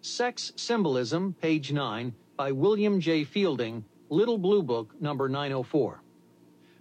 [0.00, 3.24] Sex Symbolism, page 9, by William J.
[3.24, 6.00] Fielding, Little Blue Book, number 904.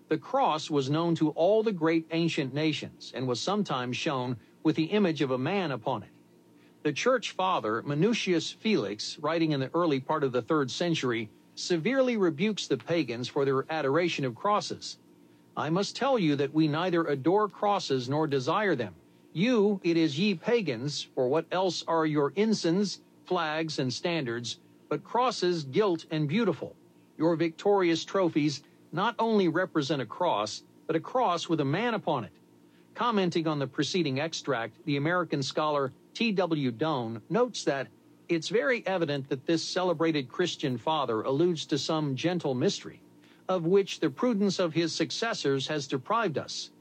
[0.09, 4.75] The cross was known to all the great ancient nations and was sometimes shown with
[4.75, 6.09] the image of a man upon it.
[6.83, 12.15] The church father, Minucius Felix, writing in the early part of the third century, severely
[12.15, 14.99] rebukes the pagans for their adoration of crosses.
[15.57, 18.93] I must tell you that we neither adore crosses nor desire them.
[19.31, 25.03] You, it is ye pagans, for what else are your ensigns, flags, and standards, but
[25.03, 26.75] crosses gilt and beautiful.
[27.17, 32.25] Your victorious trophies not only represent a cross, but a cross with a man upon
[32.25, 32.33] it.
[32.93, 36.71] Commenting on the preceding extract, the American scholar T.W.
[36.71, 37.87] Doane notes that
[38.27, 43.01] it's very evident that this celebrated Christian father alludes to some gentle mystery,
[43.47, 46.71] of which the prudence of his successors has deprived us.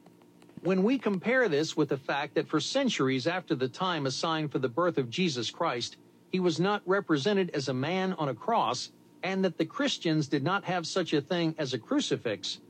[0.63, 4.59] When we compare this with the fact that for centuries after the time assigned for
[4.59, 5.97] the birth of Jesus Christ,
[6.33, 8.91] he was not represented as a man on a cross,
[9.23, 12.61] and that the Christians did not have such a thing as a crucifix,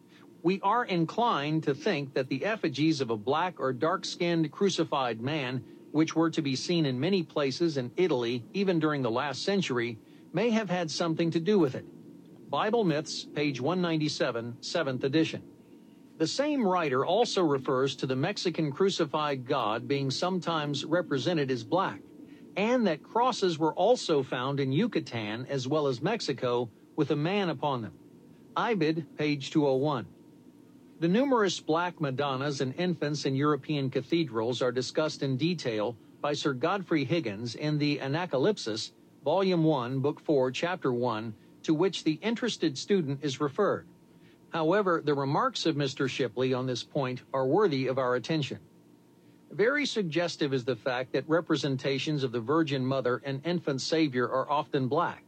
[0.45, 5.19] we are inclined to think that the effigies of a black or dark skinned crucified
[5.19, 9.43] man, which were to be seen in many places in Italy even during the last
[9.43, 9.97] century,
[10.35, 11.87] may have had something to do with it.
[12.55, 15.43] Bible Myths, page 197, 7th edition.
[16.19, 21.99] The same writer also refers to the Mexican crucified God being sometimes represented as black
[22.57, 27.49] and that crosses were also found in Yucatan as well as Mexico with a man
[27.49, 27.95] upon them.
[28.57, 30.07] Ibid, page 201.
[31.01, 36.53] The numerous black Madonnas and infants in European cathedrals are discussed in detail by Sir
[36.53, 38.93] Godfrey Higgins in the Anacalypsis,
[39.25, 41.35] Volume 1, Book 4, Chapter 1,
[41.65, 43.87] to which the interested student is referred.
[44.51, 46.09] However, the remarks of Mr.
[46.09, 48.61] Shipley on this point are worthy of our attention.
[49.51, 54.51] Very suggestive is the fact that representations of the Virgin Mother and Infant Savior are
[54.51, 55.25] often black.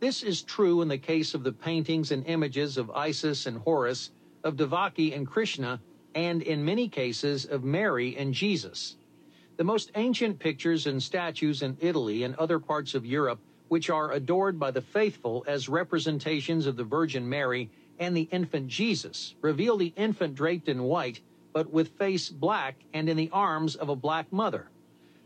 [0.00, 4.10] This is true in the case of the paintings and images of Isis and Horus,
[4.44, 5.80] of Devaki and Krishna,
[6.14, 8.96] and in many cases of Mary and Jesus.
[9.56, 14.12] The most ancient pictures and statues in Italy and other parts of Europe, which are
[14.12, 19.76] adored by the faithful as representations of the Virgin Mary and the infant Jesus, reveal
[19.76, 21.20] the infant draped in white,
[21.52, 24.68] but with face black and in the arms of a black mother.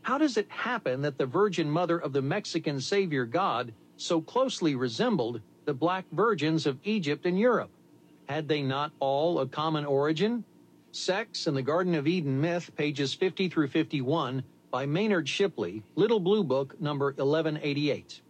[0.02, 4.74] How does it happen that the Virgin Mother of the Mexican Savior God so closely
[4.74, 7.70] resembled the black virgins of Egypt and Europe?
[8.26, 10.44] Had they not all a common origin?
[10.90, 16.20] Sex and the Garden of Eden Myth, pages 50 through 51, by Maynard Shipley, Little
[16.20, 18.22] Blue Book, number 1188.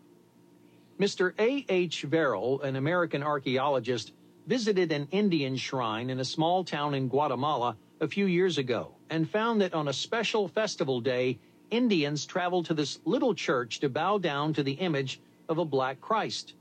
[1.03, 1.33] Mr.
[1.41, 1.67] A.
[1.69, 2.03] H.
[2.03, 4.13] Verrill, an American archaeologist,
[4.47, 9.29] visited an Indian shrine in a small town in Guatemala a few years ago and
[9.29, 11.41] found that on a special festival day,
[11.73, 16.01] Indians traveled to this little church to bow down to the image of a black
[16.01, 16.55] Christ.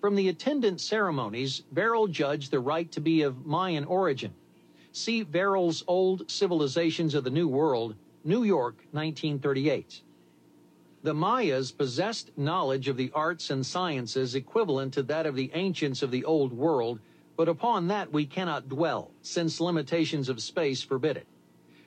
[0.00, 4.34] From the attendant ceremonies, Verrill judged the rite to be of Mayan origin.
[4.90, 10.02] See Verrill's Old Civilizations of the New World, New York, 1938.
[11.06, 16.02] The Mayas possessed knowledge of the arts and sciences equivalent to that of the ancients
[16.02, 16.98] of the Old World,
[17.36, 21.28] but upon that we cannot dwell, since limitations of space forbid it.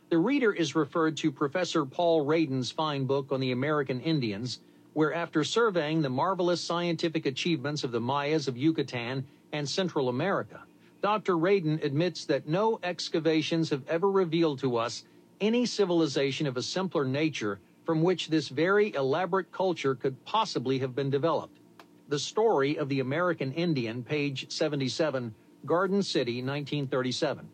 [0.07, 4.61] The reader is referred to Professor Paul Radin's fine book on the American Indians,
[4.93, 10.63] where after surveying the marvelous scientific achievements of the Mayas of Yucatan and Central America,
[11.01, 11.35] Dr.
[11.35, 15.03] Radin admits that no excavations have ever revealed to us
[15.41, 17.59] any civilization of a simpler nature
[17.89, 21.57] from which this very elaborate culture could possibly have been developed.
[22.07, 25.33] The Story of the American Indian, page 77,
[25.65, 27.49] Garden City, 1937.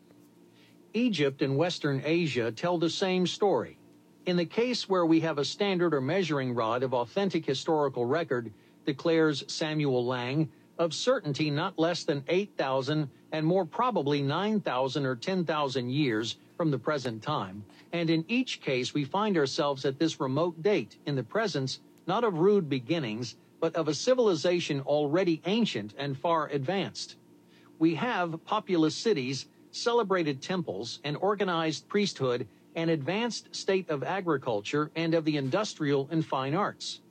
[0.93, 3.79] Egypt and Western Asia tell the same story.
[4.25, 8.51] In the case where we have a standard or measuring rod of authentic historical record,
[8.85, 15.89] declares Samuel Laing, of certainty not less than 8,000 and more probably 9,000 or 10,000
[15.89, 20.61] years from the present time, and in each case we find ourselves at this remote
[20.61, 26.17] date in the presence not of rude beginnings, but of a civilization already ancient and
[26.17, 27.17] far advanced.
[27.79, 35.13] We have populous cities celebrated temples, an organized priesthood, an advanced state of agriculture and
[35.13, 37.01] of the industrial and fine arts.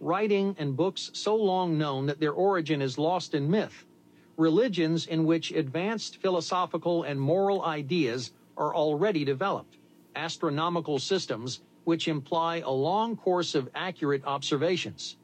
[0.00, 3.86] Writing and books so long known that their origin is lost in myth.
[4.36, 9.76] Religions in which advanced philosophical and moral ideas are already developed.
[10.16, 15.16] Astronomical systems which imply a long course of accurate observations.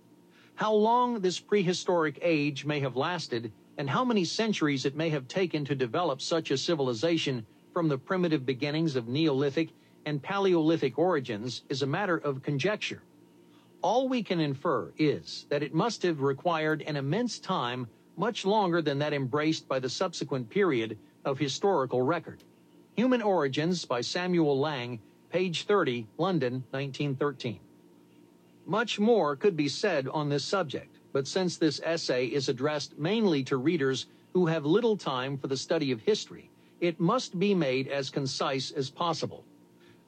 [0.54, 5.28] How long this prehistoric age may have lasted and how many centuries it may have
[5.28, 9.68] taken to develop such a civilization from the primitive beginnings of Neolithic
[10.06, 13.02] and Paleolithic origins is a matter of conjecture.
[13.82, 18.80] All we can infer is that it must have required an immense time much longer
[18.80, 22.42] than that embraced by the subsequent period of historical record.
[22.96, 24.98] Human Origins by Samuel Laing,
[25.30, 27.60] page 30, London, 1913.
[28.64, 33.42] Much more could be said on this subject but since this essay is addressed mainly
[33.44, 37.88] to readers who have little time for the study of history, it must be made
[37.88, 39.44] as concise as possible.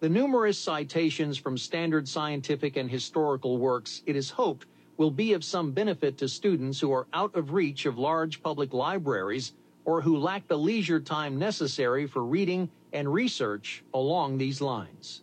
[0.01, 4.67] The numerous citations from standard scientific and historical works, it is hoped,
[4.99, 8.75] will be of some benefit to students who are out of reach of large public
[8.75, 9.55] libraries
[9.87, 15.23] or who lack the leisure time necessary for reading and research along these lines.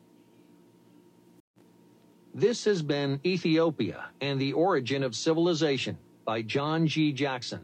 [2.33, 7.13] This has been Ethiopia and the Origin of Civilization by John G.
[7.13, 7.63] Jackson.